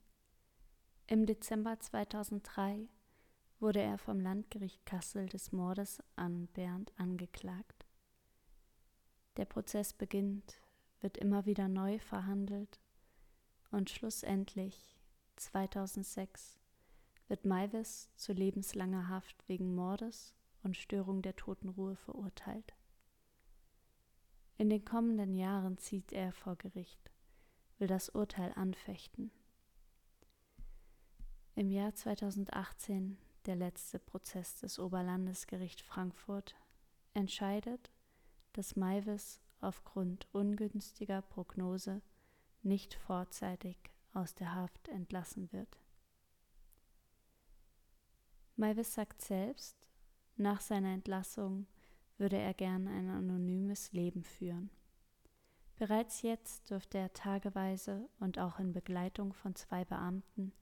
Im 1.08 1.26
Dezember 1.26 1.80
2003 1.80 2.90
wurde 3.60 3.80
er 3.80 3.98
vom 3.98 4.20
Landgericht 4.20 4.86
Kassel 4.86 5.28
des 5.28 5.54
Mordes 5.54 6.04
an 6.18 6.48
Bernd 6.48 6.92
angeklagt. 6.98 7.86
Der 9.38 9.46
Prozess 9.46 9.94
beginnt 9.94 10.62
wird 11.00 11.18
immer 11.18 11.46
wieder 11.46 11.70
neu 11.70 12.00
verhandelt 12.00 12.82
und 13.72 13.90
schlussendlich 13.90 14.98
2006 15.38 16.60
wird 17.30 17.46
Maivis 17.46 18.10
zu 18.16 18.34
lebenslanger 18.34 19.08
Haft 19.08 19.48
wegen 19.48 19.74
Mordes 19.74 20.34
und 20.64 20.76
Störung 20.76 21.22
der 21.22 21.36
Totenruhe 21.38 21.96
verurteilt. 21.96 22.74
In 24.58 24.70
den 24.70 24.86
kommenden 24.86 25.36
Jahren 25.36 25.78
zieht 25.78 26.14
er 26.14 26.32
vor 26.32 26.56
Gericht, 26.56 27.12
will 27.78 27.88
das 27.88 28.10
Urteil 28.10 28.54
anfechten. 28.54 29.32
Im 31.56 31.70
Jahr 31.70 31.94
2018, 31.94 33.18
der 33.46 33.56
letzte 33.56 34.00
Prozess 34.00 34.56
des 34.56 34.80
Oberlandesgericht 34.80 35.82
Frankfurt, 35.82 36.56
entscheidet, 37.14 37.92
dass 38.54 38.78
Maivis 38.78 39.42
aufgrund 39.60 40.28
ungünstiger 40.32 41.22
Prognose 41.22 42.02
nicht 42.62 42.94
vorzeitig 42.94 43.78
aus 44.14 44.36
der 44.36 44.56
Haft 44.56 44.88
entlassen 44.88 45.52
wird. 45.52 45.80
Maivis 48.56 48.94
sagt 48.94 49.22
selbst, 49.22 49.76
nach 50.38 50.62
seiner 50.62 50.94
Entlassung 50.94 51.68
würde 52.18 52.38
er 52.38 52.54
gern 52.54 52.88
ein 52.88 53.10
anonymes 53.10 53.92
Leben 53.92 54.24
führen. 54.24 54.70
Bereits 55.78 56.22
jetzt 56.22 56.70
dürfte 56.70 56.98
er 56.98 57.12
tageweise 57.14 58.08
und 58.20 58.40
auch 58.40 58.60
in 58.60 58.72
Begleitung 58.72 59.34
von 59.34 59.56
zwei 59.56 59.84
Beamten 59.84 60.54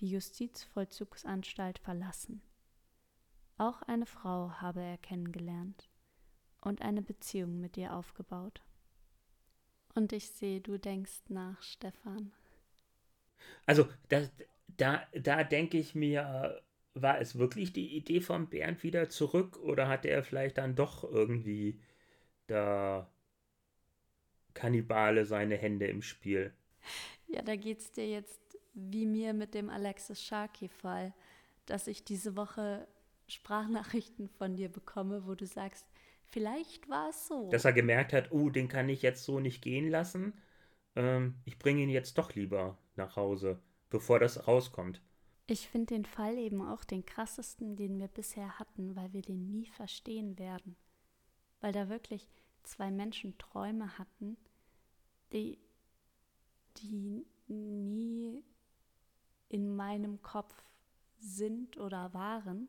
die 0.00 0.10
Justizvollzugsanstalt 0.10 1.78
verlassen. 1.78 2.42
Auch 3.56 3.82
eine 3.82 4.06
Frau 4.06 4.50
habe 4.52 4.80
er 4.80 4.98
kennengelernt 4.98 5.90
und 6.60 6.82
eine 6.82 7.02
Beziehung 7.02 7.60
mit 7.60 7.76
dir 7.76 7.94
aufgebaut. 7.94 8.62
Und 9.94 10.12
ich 10.12 10.30
sehe, 10.30 10.60
du 10.60 10.78
denkst 10.78 11.22
nach, 11.28 11.60
Stefan. 11.62 12.32
Also, 13.66 13.88
das, 14.08 14.30
da, 14.68 15.02
da 15.12 15.44
denke 15.44 15.78
ich 15.78 15.94
mir, 15.94 16.62
war 16.94 17.20
es 17.20 17.38
wirklich 17.38 17.72
die 17.72 17.96
Idee 17.96 18.20
von 18.20 18.48
Bernd 18.48 18.82
wieder 18.82 19.08
zurück 19.08 19.58
oder 19.58 19.88
hat 19.88 20.04
er 20.06 20.22
vielleicht 20.22 20.58
dann 20.58 20.74
doch 20.74 21.04
irgendwie 21.04 21.80
da 22.46 23.10
Kannibale 24.54 25.24
seine 25.24 25.56
Hände 25.56 25.86
im 25.86 26.02
Spiel? 26.02 26.52
Ja, 27.28 27.42
da 27.42 27.54
geht 27.56 27.78
es 27.78 27.92
dir 27.92 28.08
jetzt 28.08 28.58
wie 28.74 29.06
mir 29.06 29.34
mit 29.34 29.54
dem 29.54 29.70
Alexis 29.70 30.22
Sharkey-Fall, 30.22 31.14
dass 31.66 31.86
ich 31.86 32.04
diese 32.04 32.36
Woche 32.36 32.88
Sprachnachrichten 33.28 34.28
von 34.28 34.56
dir 34.56 34.68
bekomme, 34.68 35.26
wo 35.26 35.34
du 35.34 35.46
sagst, 35.46 35.86
Vielleicht 36.30 36.88
war 36.88 37.10
es 37.10 37.26
so. 37.26 37.50
Dass 37.50 37.64
er 37.64 37.72
gemerkt 37.72 38.12
hat, 38.12 38.30
oh, 38.30 38.50
den 38.50 38.68
kann 38.68 38.88
ich 38.88 39.02
jetzt 39.02 39.24
so 39.24 39.40
nicht 39.40 39.62
gehen 39.62 39.90
lassen. 39.90 40.32
Ähm, 40.94 41.34
ich 41.44 41.58
bringe 41.58 41.82
ihn 41.82 41.90
jetzt 41.90 42.18
doch 42.18 42.34
lieber 42.34 42.78
nach 42.94 43.16
Hause, 43.16 43.58
bevor 43.90 44.20
das 44.20 44.46
rauskommt. 44.46 45.02
Ich 45.50 45.68
finde 45.68 45.94
den 45.94 46.04
Fall 46.04 46.38
eben 46.38 46.62
auch 46.62 46.84
den 46.84 47.04
krassesten, 47.04 47.74
den 47.74 47.98
wir 47.98 48.06
bisher 48.06 48.60
hatten, 48.60 48.94
weil 48.94 49.12
wir 49.12 49.22
den 49.22 49.50
nie 49.50 49.66
verstehen 49.66 50.38
werden. 50.38 50.76
Weil 51.60 51.72
da 51.72 51.88
wirklich 51.88 52.28
zwei 52.62 52.92
Menschen 52.92 53.36
Träume 53.36 53.98
hatten, 53.98 54.36
die, 55.32 55.58
die 56.76 57.26
nie 57.48 58.44
in 59.48 59.74
meinem 59.74 60.22
Kopf 60.22 60.54
sind 61.18 61.78
oder 61.78 62.14
waren 62.14 62.68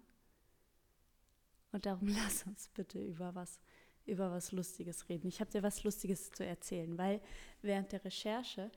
und 1.72 1.86
darum 1.86 2.08
lass 2.24 2.48
uns 2.48 2.68
bitte 2.70 3.00
über 3.00 3.36
was, 3.36 3.60
über 4.08 4.32
was 4.32 4.52
Lustiges 4.52 5.08
reden. 5.08 5.28
Ich 5.28 5.40
habe 5.40 5.52
dir 5.52 5.62
was 5.62 5.84
Lustiges 5.84 6.32
zu 6.32 6.44
erzählen, 6.44 6.98
weil 6.98 7.22
während 7.62 7.92
der 7.92 8.04
Recherche, 8.04 8.72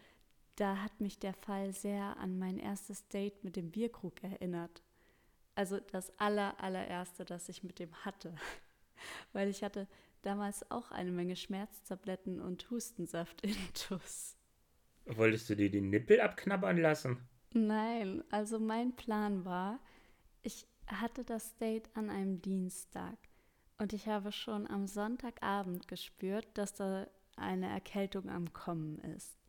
da 0.56 0.78
hat 0.82 1.00
mich 1.00 1.18
der 1.18 1.34
Fall 1.34 1.72
sehr 1.72 2.16
an 2.18 2.38
mein 2.38 2.58
erstes 2.58 3.08
Date 3.08 3.42
mit 3.44 3.56
dem 3.56 3.70
Bierkrug 3.70 4.22
erinnert. 4.22 4.82
Also 5.54 5.78
das 5.78 6.16
aller, 6.18 6.60
allererste, 6.60 7.24
das 7.24 7.48
ich 7.48 7.62
mit 7.62 7.78
dem 7.78 7.92
hatte. 8.04 8.34
weil 9.32 9.48
ich 9.48 9.62
hatte 9.62 9.88
damals 10.22 10.70
auch 10.70 10.90
eine 10.90 11.10
Menge 11.10 11.36
Schmerztabletten 11.36 12.40
und 12.40 12.70
Hustensaft 12.70 13.42
in 13.42 13.56
Tuss. 13.74 14.36
Wolltest 15.06 15.50
du 15.50 15.56
dir 15.56 15.70
die 15.70 15.82
Nippel 15.82 16.20
abknabbern 16.20 16.78
lassen? 16.78 17.18
Nein, 17.52 18.24
also 18.30 18.58
mein 18.58 18.96
Plan 18.96 19.44
war, 19.44 19.78
ich 20.42 20.66
hatte 20.86 21.24
das 21.24 21.56
Date 21.56 21.88
an 21.94 22.10
einem 22.10 22.40
Dienstag 22.40 23.16
und 23.78 23.92
ich 23.92 24.08
habe 24.08 24.32
schon 24.32 24.66
am 24.66 24.86
Sonntagabend 24.86 25.88
gespürt, 25.88 26.46
dass 26.54 26.74
da 26.74 27.06
eine 27.36 27.68
Erkältung 27.68 28.28
am 28.28 28.52
Kommen 28.52 28.98
ist. 29.00 29.43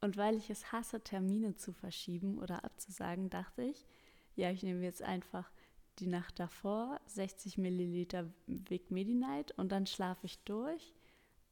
Und 0.00 0.16
weil 0.16 0.36
ich 0.36 0.50
es 0.50 0.72
hasse, 0.72 1.00
Termine 1.02 1.56
zu 1.56 1.72
verschieben 1.72 2.38
oder 2.38 2.64
abzusagen, 2.64 3.28
dachte 3.28 3.62
ich, 3.62 3.86
ja, 4.34 4.50
ich 4.50 4.62
nehme 4.62 4.82
jetzt 4.82 5.02
einfach 5.02 5.50
die 5.98 6.06
Nacht 6.06 6.38
davor 6.38 7.00
60 7.06 7.58
Milliliter 7.58 8.26
Vic 8.46 8.90
Medi-Night 8.90 9.52
und 9.58 9.70
dann 9.70 9.86
schlafe 9.86 10.26
ich 10.26 10.38
durch 10.44 10.94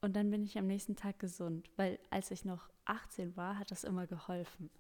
und 0.01 0.15
dann 0.17 0.31
bin 0.31 0.45
ich 0.45 0.57
am 0.57 0.67
nächsten 0.67 0.97
Tag 0.97 1.19
gesund, 1.19 1.71
weil 1.77 1.99
als 2.11 2.31
ich 2.31 2.45
noch 2.45 2.71
18 2.85 3.37
war, 3.37 3.59
hat 3.59 3.71
das 3.71 3.85
immer 3.85 4.07
geholfen. 4.07 4.71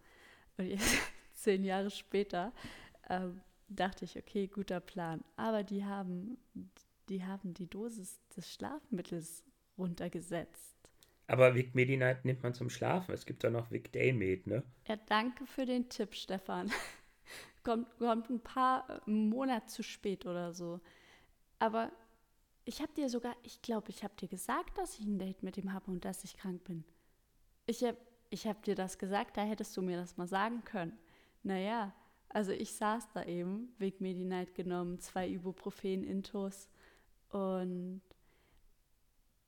Und 0.57 0.67
jetzt, 0.67 0.97
zehn 1.35 1.65
Jahre 1.65 1.91
später, 1.91 2.53
äh, 3.09 3.29
dachte 3.69 4.05
ich, 4.05 4.17
okay, 4.17 4.47
guter 4.47 4.81
Plan. 4.81 5.23
Aber 5.37 5.63
die 5.63 5.85
haben, 5.85 6.39
die 7.09 7.25
haben 7.25 7.53
die 7.53 7.69
Dosis 7.69 8.19
des 8.37 8.53
Schlafmittels 8.53 9.45
runtergesetzt. 9.77 10.77
Aber 11.29 11.55
Vic 11.55 11.75
Medi-Night 11.75 12.25
nimmt 12.25 12.43
man 12.43 12.55
zum 12.55 12.71
Schlafen. 12.71 13.13
Es 13.13 13.27
gibt 13.27 13.45
da 13.45 13.51
noch 13.51 13.71
Vic 13.71 13.93
Day-Med, 13.93 14.47
ne? 14.47 14.63
Ja, 14.89 14.97
danke 14.97 15.47
für 15.47 15.67
den 15.67 15.89
Tipp, 15.91 16.15
Stefan. 16.15 16.73
kommt, 17.63 17.99
kommt 17.99 18.31
ein 18.31 18.41
paar 18.41 19.03
Monate 19.05 19.67
zu 19.67 19.83
spät 19.83 20.25
oder 20.25 20.55
so. 20.55 20.81
Aber 21.59 21.93
ich 22.65 22.81
habe 22.81 22.93
dir 22.95 23.11
sogar, 23.11 23.37
ich 23.43 23.61
glaube, 23.61 23.91
ich 23.91 24.03
habe 24.03 24.15
dir 24.17 24.29
gesagt, 24.29 24.79
dass 24.79 24.99
ich 24.99 25.05
ein 25.05 25.19
Date 25.19 25.43
mit 25.43 25.59
ihm 25.59 25.73
habe 25.75 25.91
und 25.91 26.05
dass 26.07 26.25
ich 26.25 26.37
krank 26.37 26.65
bin. 26.65 26.83
Ich 27.67 27.85
habe 27.85 27.99
ich 28.31 28.47
hab 28.47 28.63
dir 28.63 28.75
das 28.75 28.99
gesagt, 28.99 29.37
da 29.37 29.43
hättest 29.43 29.77
du 29.77 29.83
mir 29.83 29.97
das 29.97 30.17
mal 30.17 30.27
sagen 30.27 30.63
können. 30.65 30.99
Naja, 31.43 31.95
also 32.29 32.53
ich 32.53 32.73
saß 32.73 33.09
da 33.13 33.25
eben, 33.25 33.75
Weg 33.79 34.01
Medi-Night 34.01 34.55
genommen, 34.55 34.99
zwei 35.01 35.29
Ibuprofen 35.29 36.05
Intos 36.05 36.69
und 37.31 38.03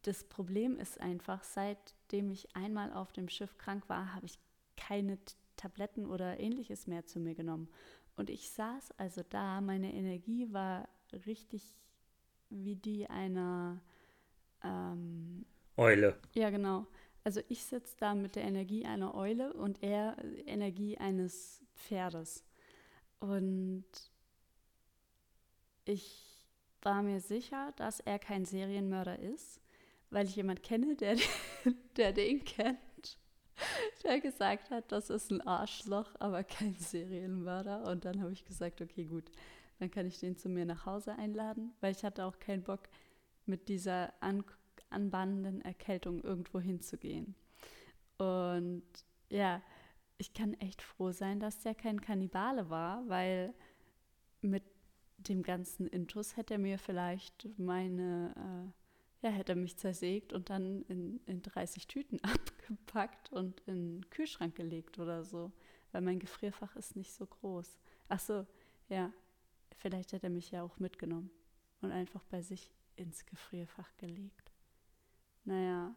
das 0.03 0.25
Problem 0.25 0.79
ist 0.79 1.01
einfach, 1.01 1.43
seitdem 1.43 2.31
ich 2.31 2.55
einmal 2.57 2.93
auf 2.93 3.13
dem 3.13 3.29
Schiff 3.29 3.59
krank 3.59 3.89
war, 3.89 4.15
habe 4.15 4.27
ich 4.27 4.39
keine 4.77 5.19
Tabletten 5.57 6.07
oder 6.07 6.41
ähnliches 6.41 6.87
mehr 6.87 7.05
zu 7.07 7.21
mir 7.21 7.35
genommen. 7.35 7.69
Und 8.17 8.31
ich 8.31 8.51
saß 8.51 8.93
also 8.99 9.23
da, 9.29 9.61
meine 9.61 9.93
Energie 9.93 10.53
war 10.53 10.89
richtig 11.27 11.75
wie 12.49 12.77
die 12.77 13.09
einer 13.09 13.81
ähm, 14.63 15.45
Eule. 15.77 16.19
Ja, 16.35 16.51
genau. 16.51 16.87
Also 17.25 17.41
ich 17.49 17.65
sitze 17.65 17.97
da 17.99 18.15
mit 18.15 18.37
der 18.37 18.45
Energie 18.45 18.87
einer 18.87 19.15
Eule 19.15 19.53
und 19.53 19.83
er 19.83 20.17
Energie 20.47 20.99
eines 20.99 21.63
Pferdes. 21.75 22.45
Und 23.21 23.85
ich 25.85 26.47
war 26.83 27.03
mir 27.03 27.21
sicher, 27.21 27.73
dass 27.77 28.01
er 28.01 28.19
kein 28.19 28.45
Serienmörder 28.45 29.19
ist, 29.19 29.61
weil 30.11 30.27
ich 30.27 30.37
jemand 30.37 30.63
kenne, 30.63 30.97
der, 30.97 31.17
der 31.97 32.13
den 32.13 32.45
kennt, 32.45 33.19
der 34.05 34.21
gesagt 34.21 34.71
hat, 34.71 34.91
das 34.93 35.11
ist 35.11 35.31
ein 35.31 35.41
Arschloch, 35.41 36.15
aber 36.19 36.45
kein 36.45 36.75
Serienmörder. 36.75 37.87
Und 37.91 38.05
dann 38.05 38.21
habe 38.21 38.33
ich 38.33 38.45
gesagt, 38.45 38.81
okay, 38.81 39.05
gut, 39.05 39.31
dann 39.79 39.91
kann 39.91 40.07
ich 40.07 40.19
den 40.19 40.37
zu 40.37 40.49
mir 40.49 40.65
nach 40.65 40.87
Hause 40.87 41.15
einladen, 41.17 41.73
weil 41.81 41.93
ich 41.93 42.05
hatte 42.05 42.25
auch 42.25 42.39
keinen 42.39 42.63
Bock, 42.63 42.89
mit 43.47 43.69
dieser 43.69 44.13
an, 44.23 44.45
anbahnenden 44.89 45.61
Erkältung 45.61 46.23
irgendwo 46.23 46.61
hinzugehen. 46.61 47.35
Und 48.17 48.85
ja, 49.29 49.63
ich 50.17 50.33
kann 50.33 50.55
echt 50.55 50.81
froh 50.83 51.13
sein, 51.13 51.41
dass 51.41 51.63
der 51.63 51.75
kein 51.75 52.01
Kannibale 52.01 52.71
war, 52.71 53.07
weil 53.09 53.55
mit 54.41 54.63
dem 55.19 55.43
ganzen 55.43 55.87
Intus 55.87 56.37
hätte 56.37 56.55
er 56.55 56.59
mir 56.59 56.79
vielleicht 56.79 57.49
meine, 57.59 58.35
äh, 58.37 58.80
ja, 59.23 59.31
hätte 59.31 59.53
er 59.53 59.57
mich 59.57 59.77
zersägt 59.77 60.33
und 60.33 60.51
dann 60.51 60.83
in, 60.89 61.21
in 61.27 61.43
30 61.43 61.87
Tüten 61.87 62.21
abgepackt 62.25 63.33
und 63.33 63.61
in 63.67 64.01
den 64.01 64.11
Kühlschrank 64.11 64.55
gelegt 64.55 64.99
oder 64.99 65.25
so, 65.25 65.53
weil 65.93 66.03
mein 66.03 66.19
Gefrierfach 66.19 66.77
ist 66.77 66.97
nicht 66.97 67.13
so 67.13 67.27
groß. 67.27 67.79
Ach 68.09 68.21
so, 68.21 68.47
ja, 68.89 69.13
Vielleicht 69.81 70.13
hätte 70.13 70.27
er 70.27 70.31
mich 70.31 70.51
ja 70.51 70.63
auch 70.63 70.79
mitgenommen 70.79 71.31
und 71.81 71.91
einfach 71.91 72.23
bei 72.25 72.43
sich 72.43 72.71
ins 72.97 73.25
Gefrierfach 73.25 73.97
gelegt. 73.97 74.53
Naja, 75.45 75.95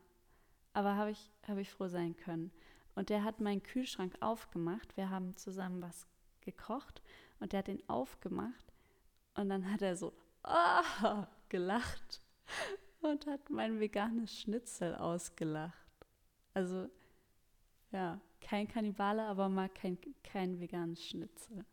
aber 0.72 0.96
habe 0.96 1.12
ich, 1.12 1.32
hab 1.46 1.58
ich 1.58 1.70
froh 1.70 1.90
sein 1.90 2.16
können. 2.16 2.52
Und 2.96 3.10
der 3.10 3.26
hat 3.26 3.42
meinen 3.42 3.62
Kühlschrank 3.62 4.16
aufgemacht. 4.22 4.96
Wir 4.96 5.10
haben 5.10 5.36
zusammen 5.36 5.82
was 5.82 6.08
gekocht 6.40 7.02
und 7.42 7.52
der 7.52 7.60
hat 7.60 7.68
ihn 7.68 7.84
aufgemacht 7.88 8.74
und 9.36 9.50
dann 9.50 9.70
hat 9.70 9.82
er 9.82 9.98
so 9.98 10.14
ah, 10.44 11.28
gelacht 11.50 12.22
und 13.04 13.28
hat 13.28 13.50
mein 13.50 13.80
veganes 13.80 14.40
Schnitzel 14.40 14.96
ausgelacht. 14.96 15.74
Also 16.54 16.90
ja, 17.92 18.20
kein 18.42 18.68
Kannibale, 18.68 19.24
aber 19.24 19.50
mal 19.50 19.70
kein, 19.70 19.98
kein 20.24 20.60
veganes 20.60 21.06
Schnitzel. 21.06 21.66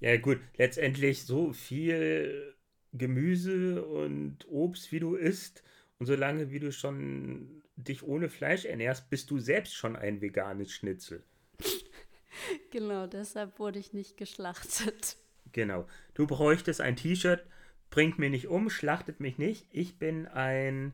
Ja, 0.00 0.16
gut, 0.16 0.40
letztendlich 0.56 1.24
so 1.24 1.52
viel 1.52 2.56
Gemüse 2.92 3.84
und 3.84 4.46
Obst, 4.48 4.92
wie 4.92 5.00
du 5.00 5.14
isst, 5.14 5.62
und 5.98 6.06
solange 6.06 6.50
wie 6.50 6.58
du 6.58 6.72
schon 6.72 7.62
dich 7.76 8.02
ohne 8.02 8.28
Fleisch 8.28 8.64
ernährst, 8.64 9.08
bist 9.08 9.30
du 9.30 9.38
selbst 9.38 9.74
schon 9.74 9.94
ein 9.94 10.20
veganes 10.20 10.72
Schnitzel. 10.72 11.22
genau, 12.72 13.06
deshalb 13.06 13.60
wurde 13.60 13.78
ich 13.78 13.92
nicht 13.92 14.16
geschlachtet. 14.16 15.16
Genau. 15.52 15.86
Du 16.14 16.26
bräuchtest 16.26 16.80
ein 16.80 16.96
T-Shirt, 16.96 17.44
bringt 17.92 18.18
mich 18.18 18.32
nicht 18.32 18.48
um, 18.48 18.70
schlachtet 18.70 19.20
mich 19.20 19.38
nicht. 19.38 19.68
Ich 19.70 19.98
bin 19.98 20.26
ein. 20.26 20.92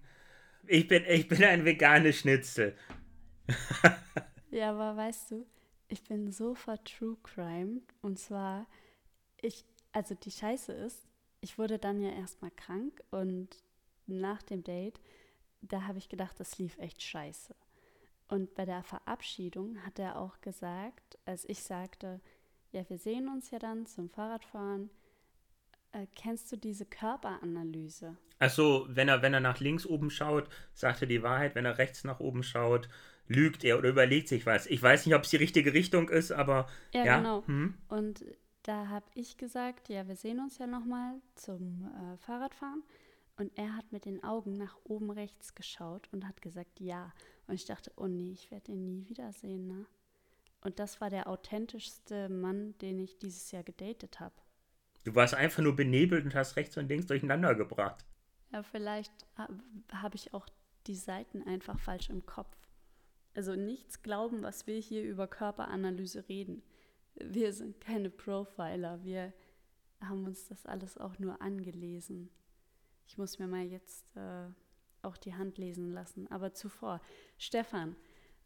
Ich 0.67 0.87
bin, 0.87 1.05
ich 1.09 1.29
bin 1.29 1.43
ein 1.43 1.65
veganes 1.65 2.19
Schnitzel. 2.19 2.77
ja, 4.51 4.69
aber 4.71 4.95
weißt 4.95 5.31
du, 5.31 5.47
ich 5.89 6.03
bin 6.03 6.31
so 6.31 6.55
ver 6.55 6.85
True 6.85 7.17
Crime. 7.23 7.81
Und 8.03 8.19
zwar 8.19 8.67
ich, 9.41 9.65
also 9.93 10.15
die 10.15 10.31
Scheiße 10.31 10.73
ist, 10.73 11.07
ich 11.41 11.59
wurde 11.59 11.79
dann 11.79 12.01
ja 12.01 12.11
erstmal 12.11 12.51
krank 12.51 13.03
und 13.11 13.49
nach 14.07 14.43
dem 14.43 14.65
Date, 14.65 15.01
da 15.61 15.87
habe 15.87 15.99
ich 15.99 16.09
gedacht, 16.09 16.39
das 16.41 16.59
lief 16.59 16.79
echt 16.79 17.03
scheiße. 17.03 17.55
Und 18.29 18.55
bei 18.55 18.65
der 18.65 18.83
Verabschiedung 18.83 19.85
hat 19.85 19.99
er 19.99 20.19
auch 20.19 20.41
gesagt, 20.41 21.19
als 21.25 21.45
ich 21.49 21.63
sagte, 21.63 22.21
ja, 22.73 22.89
wir 22.91 22.99
sehen 22.99 23.29
uns 23.29 23.51
ja 23.51 23.59
dann 23.59 23.87
zum 23.87 24.11
Fahrradfahren. 24.11 24.91
Äh, 25.93 26.07
kennst 26.15 26.53
du 26.53 26.57
diese 26.57 26.85
Körperanalyse? 26.85 28.17
Achso, 28.39 28.87
wenn 28.89 29.09
er, 29.09 29.23
wenn 29.23 29.35
er 29.35 29.41
nach 29.41 29.61
links 29.61 29.87
oben 29.87 30.11
schaut, 30.11 30.49
sagt 30.75 31.03
er 31.03 31.09
die 31.09 31.23
Wahrheit. 31.23 31.55
Wenn 31.55 31.65
er 31.65 31.79
rechts 31.79 32.05
nach 32.05 32.21
oben 32.21 32.43
schaut, 32.43 32.89
lügt 33.27 33.65
er 33.65 33.79
oder 33.79 33.89
überlegt 33.89 34.29
sich 34.29 34.47
was. 34.47 34.67
Ich 34.67 34.83
weiß 34.83 35.07
nicht, 35.07 35.15
ob 35.15 35.23
es 35.23 35.31
die 35.31 35.37
richtige 35.37 35.73
Richtung 35.73 36.09
ist, 36.09 36.33
aber. 36.33 36.69
Ja, 36.93 37.05
ja. 37.05 37.17
genau. 37.19 37.47
Hm? 37.47 37.75
Und 37.89 38.25
da 38.63 38.89
habe 38.89 39.07
ich 39.15 39.39
gesagt, 39.39 39.89
ja, 39.89 40.07
wir 40.07 40.17
sehen 40.17 40.41
uns 40.41 40.59
ja 40.59 40.67
nochmal 40.67 41.15
zum 41.35 41.85
äh, 41.85 42.17
Fahrradfahren. 42.19 42.83
Und 43.37 43.57
er 43.57 43.77
hat 43.77 43.93
mit 43.93 44.05
den 44.05 44.25
Augen 44.25 44.57
nach 44.57 44.77
oben 44.85 45.11
rechts 45.11 45.55
geschaut 45.55 46.09
und 46.13 46.27
hat 46.27 46.43
gesagt, 46.43 46.81
ja. 46.81 47.13
Und 47.47 47.55
ich 47.55 47.65
dachte, 47.65 47.93
oh 47.97 48.09
nee, 48.09 48.33
ich 48.33 48.51
werde 48.51 48.73
ihn 48.73 48.85
nie 48.85 49.09
wiedersehen, 49.09 49.67
ne? 49.67 49.87
Und 50.61 50.81
das 50.81 51.01
war 51.01 51.09
der 51.09 51.29
authentischste 51.29 52.29
Mann, 52.29 52.77
den 52.79 52.99
ich 52.99 53.17
dieses 53.19 53.53
Jahr 53.53 53.63
gedatet 53.63 54.19
habe. 54.19 54.35
Du 55.09 55.15
warst 55.15 55.35
einfach 55.35 55.63
nur 55.63 55.77
benebelt 55.77 56.25
und 56.25 56.35
hast 56.35 56.57
rechts 56.57 56.77
und 56.77 56.89
links 56.89 57.07
durcheinander 57.07 57.55
gebracht. 57.55 58.05
Ja, 58.53 58.63
vielleicht 58.63 59.13
habe 59.93 60.17
ich 60.17 60.33
auch 60.35 60.47
die 60.87 60.97
Seiten 60.97 61.43
einfach 61.43 61.79
falsch 61.79 62.11
im 62.11 62.25
Kopf. 62.27 62.57
Also 63.35 63.55
nichts 63.55 64.03
glauben, 64.03 64.43
was 64.43 64.67
wir 64.67 64.79
hier 64.79 65.03
über 65.03 65.27
Körperanalyse 65.27 66.29
reden 66.29 66.63
wir 67.21 67.53
sind 67.53 67.81
keine 67.81 68.11
Profiler, 68.11 69.03
wir 69.05 69.33
haben 70.01 70.25
uns 70.25 70.47
das 70.49 70.67
alles 70.67 70.99
auch 70.99 71.19
nur 71.19 71.41
angelesen. 71.43 72.31
Ich 73.07 73.19
muss 73.19 73.39
mir 73.39 73.47
mal 73.47 73.65
jetzt 73.65 74.05
äh, 74.17 74.47
auch 75.03 75.17
die 75.17 75.35
Hand 75.35 75.59
lesen 75.59 75.93
lassen. 75.93 76.31
Aber 76.31 76.53
zuvor, 76.53 77.01
Stefan, 77.37 77.97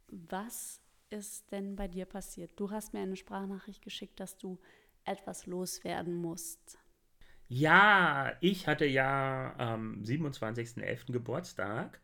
was 0.08 0.80
ist 1.10 1.50
denn 1.52 1.76
bei 1.76 1.88
dir 1.88 2.06
passiert? 2.06 2.52
Du 2.56 2.70
hast 2.70 2.94
mir 2.94 3.00
eine 3.00 3.16
Sprachnachricht 3.16 3.82
geschickt, 3.82 4.18
dass 4.20 4.38
du 4.38 4.58
etwas 5.04 5.46
loswerden 5.46 6.14
musst. 6.14 6.78
Ja, 7.48 8.36
ich 8.40 8.66
hatte 8.66 8.86
ja 8.86 9.54
am 9.58 10.02
27.11. 10.02 11.12
Geburtstag, 11.12 12.00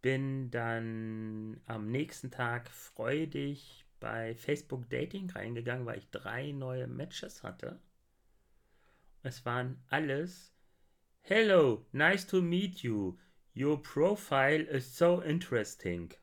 bin 0.00 0.50
dann 0.50 1.60
am 1.66 1.90
nächsten 1.90 2.30
Tag 2.30 2.70
freudig 2.70 3.86
bei 4.00 4.34
Facebook 4.34 4.88
Dating 4.88 5.28
reingegangen, 5.30 5.84
weil 5.84 5.98
ich 5.98 6.10
drei 6.10 6.52
neue 6.52 6.86
Matches 6.86 7.42
hatte. 7.42 7.80
Es 9.22 9.44
waren 9.44 9.82
alles 9.88 10.52
Hello, 11.28 11.84
nice 11.90 12.24
to 12.24 12.40
meet 12.40 12.84
you. 12.84 13.18
Your 13.52 13.82
profile 13.82 14.62
is 14.62 14.96
so 14.96 15.20
interesting. 15.20 16.14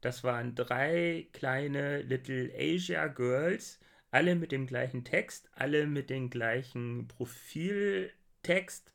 Das 0.00 0.24
waren 0.24 0.54
drei 0.54 1.28
kleine 1.34 2.00
Little 2.00 2.50
Asia 2.56 3.06
Girls, 3.08 3.78
alle 4.10 4.34
mit 4.34 4.52
dem 4.52 4.66
gleichen 4.66 5.04
Text, 5.04 5.50
alle 5.52 5.86
mit 5.86 6.10
dem 6.10 6.30
gleichen 6.30 7.08
Profiltext. 7.08 8.92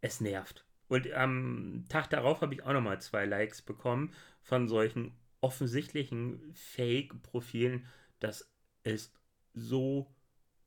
Es 0.00 0.20
nervt. 0.20 0.64
Und 0.88 1.12
am 1.12 1.84
Tag 1.88 2.08
darauf 2.10 2.40
habe 2.40 2.54
ich 2.54 2.62
auch 2.62 2.72
nochmal 2.72 3.00
zwei 3.00 3.26
Likes 3.26 3.62
bekommen 3.62 4.12
von 4.42 4.68
solchen 4.68 5.12
offensichtlichen 5.40 6.52
Fake-Profilen. 6.54 7.86
Das 8.20 8.50
ist 8.84 9.14
so 9.54 10.14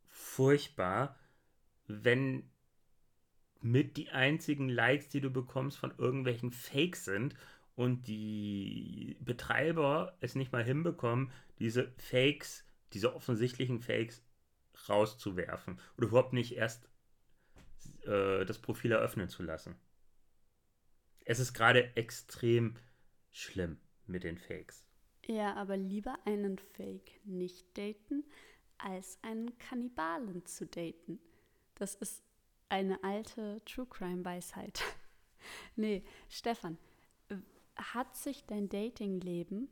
furchtbar, 0.08 1.18
wenn 1.88 2.50
mit 3.62 3.98
die 3.98 4.10
einzigen 4.10 4.70
Likes, 4.70 5.10
die 5.10 5.22
du 5.22 5.30
bekommst, 5.30 5.78
von 5.78 5.94
irgendwelchen 5.98 6.52
Fakes 6.52 7.06
sind 7.06 7.36
und 7.76 8.08
die 8.08 9.18
Betreiber 9.22 10.18
es 10.20 10.36
nicht 10.36 10.52
mal 10.52 10.64
hinbekommen, 10.64 11.32
diese 11.60 11.92
Fakes 11.98 12.66
diese 12.94 13.16
offensichtlichen 13.16 13.80
Fakes 13.80 14.24
rauszuwerfen 14.90 15.80
oder 15.98 16.08
überhaupt 16.08 16.34
nicht 16.34 16.56
erst 16.56 16.90
äh, 18.04 18.46
das 18.46 18.60
Profil 18.60 18.92
eröffnen 18.92 19.30
zu 19.30 19.44
lassen. 19.44 19.76
Es 21.26 21.40
ist 21.40 21.54
gerade 21.54 21.96
extrem 21.96 22.76
schlimm 23.32 23.78
mit 24.08 24.24
den 24.24 24.38
Fakes. 24.38 24.86
Ja, 25.26 25.54
aber 25.56 25.78
lieber 25.78 26.18
einen 26.26 26.58
Fake 26.58 27.22
nicht 27.26 27.78
daten, 27.78 28.24
als 28.78 29.20
einen 29.22 29.58
Kannibalen 29.60 30.46
zu 30.46 30.66
daten. 30.66 31.20
Das 31.76 31.96
ist 31.96 32.24
eine 32.70 33.04
alte 33.04 33.62
True 33.66 33.86
Crime 33.88 34.26
Weisheit. 34.26 34.82
nee, 35.76 36.04
Stefan, 36.30 36.78
hat 37.76 38.16
sich 38.16 38.46
dein 38.46 38.70
Datingleben 38.70 39.70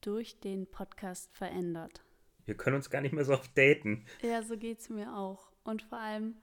durch 0.00 0.40
den 0.40 0.66
Podcast 0.66 1.32
verändert? 1.32 2.04
Wir 2.50 2.56
können 2.56 2.74
uns 2.74 2.90
gar 2.90 3.00
nicht 3.00 3.12
mehr 3.12 3.24
so 3.24 3.34
oft 3.34 3.56
daten. 3.56 4.04
Ja, 4.22 4.42
so 4.42 4.56
geht 4.56 4.80
es 4.80 4.88
mir 4.88 5.14
auch. 5.14 5.52
Und 5.62 5.82
vor 5.82 5.98
allem, 6.00 6.34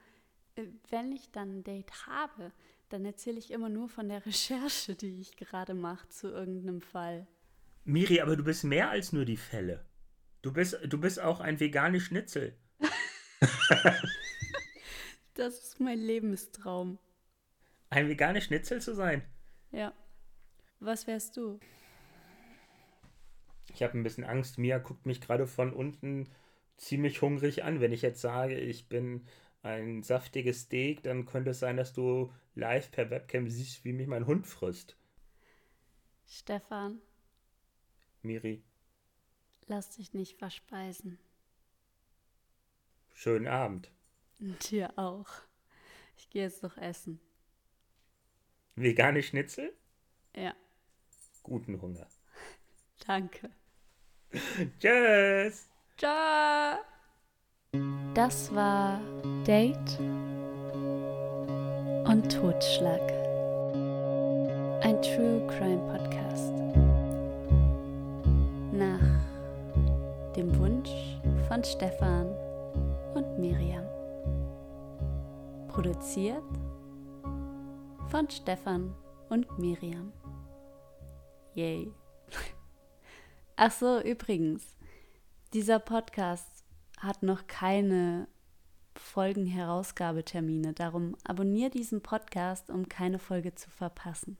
äh, 0.56 0.64
wenn 0.90 1.12
ich 1.12 1.32
dann 1.32 1.58
ein 1.58 1.64
Date 1.66 2.08
habe, 2.08 2.54
dann 2.88 3.04
erzähle 3.04 3.38
ich 3.40 3.52
immer 3.52 3.68
nur 3.68 3.90
von 3.90 4.08
der 4.08 4.26
Recherche, 4.26 4.96
die 4.96 5.20
ich 5.20 5.36
gerade 5.36 5.74
mache 5.74 6.08
zu 6.08 6.30
irgendeinem 6.30 6.80
Fall. 6.80 7.28
Miri, 7.84 8.22
aber 8.22 8.38
du 8.38 8.46
bist 8.46 8.64
mehr 8.64 8.90
als 8.90 9.12
nur 9.12 9.26
die 9.26 9.36
Fälle. 9.36 9.86
Du 10.44 10.54
bist, 10.54 10.80
du 10.82 10.98
bist 10.98 11.20
auch 11.20 11.42
ein 11.42 11.60
veganes 11.60 12.04
Schnitzel. 12.04 12.58
das 15.34 15.60
ist 15.60 15.82
mein 15.82 16.00
Lebenstraum. 16.00 17.00
Ein 17.90 18.08
veganes 18.08 18.46
Schnitzel 18.46 18.80
zu 18.80 18.96
sein? 18.96 19.24
Ja. 19.72 19.92
Was 20.80 21.06
wärst 21.06 21.36
du? 21.36 21.60
Ich 23.78 23.84
habe 23.84 23.96
ein 23.96 24.02
bisschen 24.02 24.24
Angst. 24.24 24.58
Mia 24.58 24.80
guckt 24.80 25.06
mich 25.06 25.22
gerade 25.22 25.46
von 25.46 25.72
unten 25.72 26.28
ziemlich 26.78 27.22
hungrig 27.22 27.64
an. 27.64 27.80
Wenn 27.80 27.92
ich 27.92 28.02
jetzt 28.02 28.22
sage, 28.22 28.58
ich 28.58 28.90
bin 28.90 29.28
ein 29.62 30.02
saftiges 30.02 30.62
Steak, 30.62 31.04
dann 31.04 31.28
könnte 31.28 31.52
es 31.52 31.60
sein, 31.60 31.78
dass 31.78 31.94
du 31.94 32.34
live 32.56 32.90
per 32.90 33.12
Webcam 33.12 33.48
siehst, 33.48 33.86
wie 33.86 33.94
mich 33.94 34.08
mein 34.08 34.26
Hund 34.26 34.48
frisst. 34.48 34.98
Stefan. 36.26 37.04
Miri. 38.24 38.64
Lass 39.68 39.92
dich 39.92 40.12
nicht 40.16 40.40
verspeisen. 40.40 41.20
Schönen 43.14 43.46
Abend. 43.46 43.92
Dir 44.40 44.98
auch. 44.98 45.30
Ich 46.18 46.32
gehe 46.32 46.42
jetzt 46.42 46.64
noch 46.64 46.78
essen. 46.78 47.20
Vegane 48.76 49.22
Schnitzel? 49.22 49.72
Ja. 50.36 50.56
Guten 51.44 51.80
Hunger. 51.80 52.08
Danke. 53.06 53.52
Tschüss. 54.80 55.70
Ciao. 55.98 56.80
Das 58.14 58.54
war 58.54 59.00
Date 59.46 60.00
und 62.08 62.32
Totschlag. 62.32 63.02
Ein 64.84 65.02
True 65.02 65.46
Crime 65.48 65.82
Podcast. 65.92 66.54
Nach 68.74 70.36
dem 70.36 70.58
Wunsch 70.60 70.90
von 71.48 71.64
Stefan 71.64 72.28
und 73.14 73.40
Miriam. 73.40 73.86
Produziert 75.68 76.44
von 78.08 78.30
Stefan 78.30 78.94
und 79.30 79.60
Miriam. 79.60 80.12
Yay. 81.54 81.92
Ach 83.60 83.72
so, 83.72 84.00
übrigens, 84.00 84.76
dieser 85.52 85.80
Podcast 85.80 86.64
hat 87.00 87.24
noch 87.24 87.48
keine 87.48 88.28
Folgenherausgabetermine. 88.96 90.74
Darum 90.74 91.16
abonniere 91.24 91.72
diesen 91.72 92.02
Podcast, 92.02 92.70
um 92.70 92.88
keine 92.88 93.18
Folge 93.18 93.56
zu 93.56 93.72
verpassen. 93.72 94.38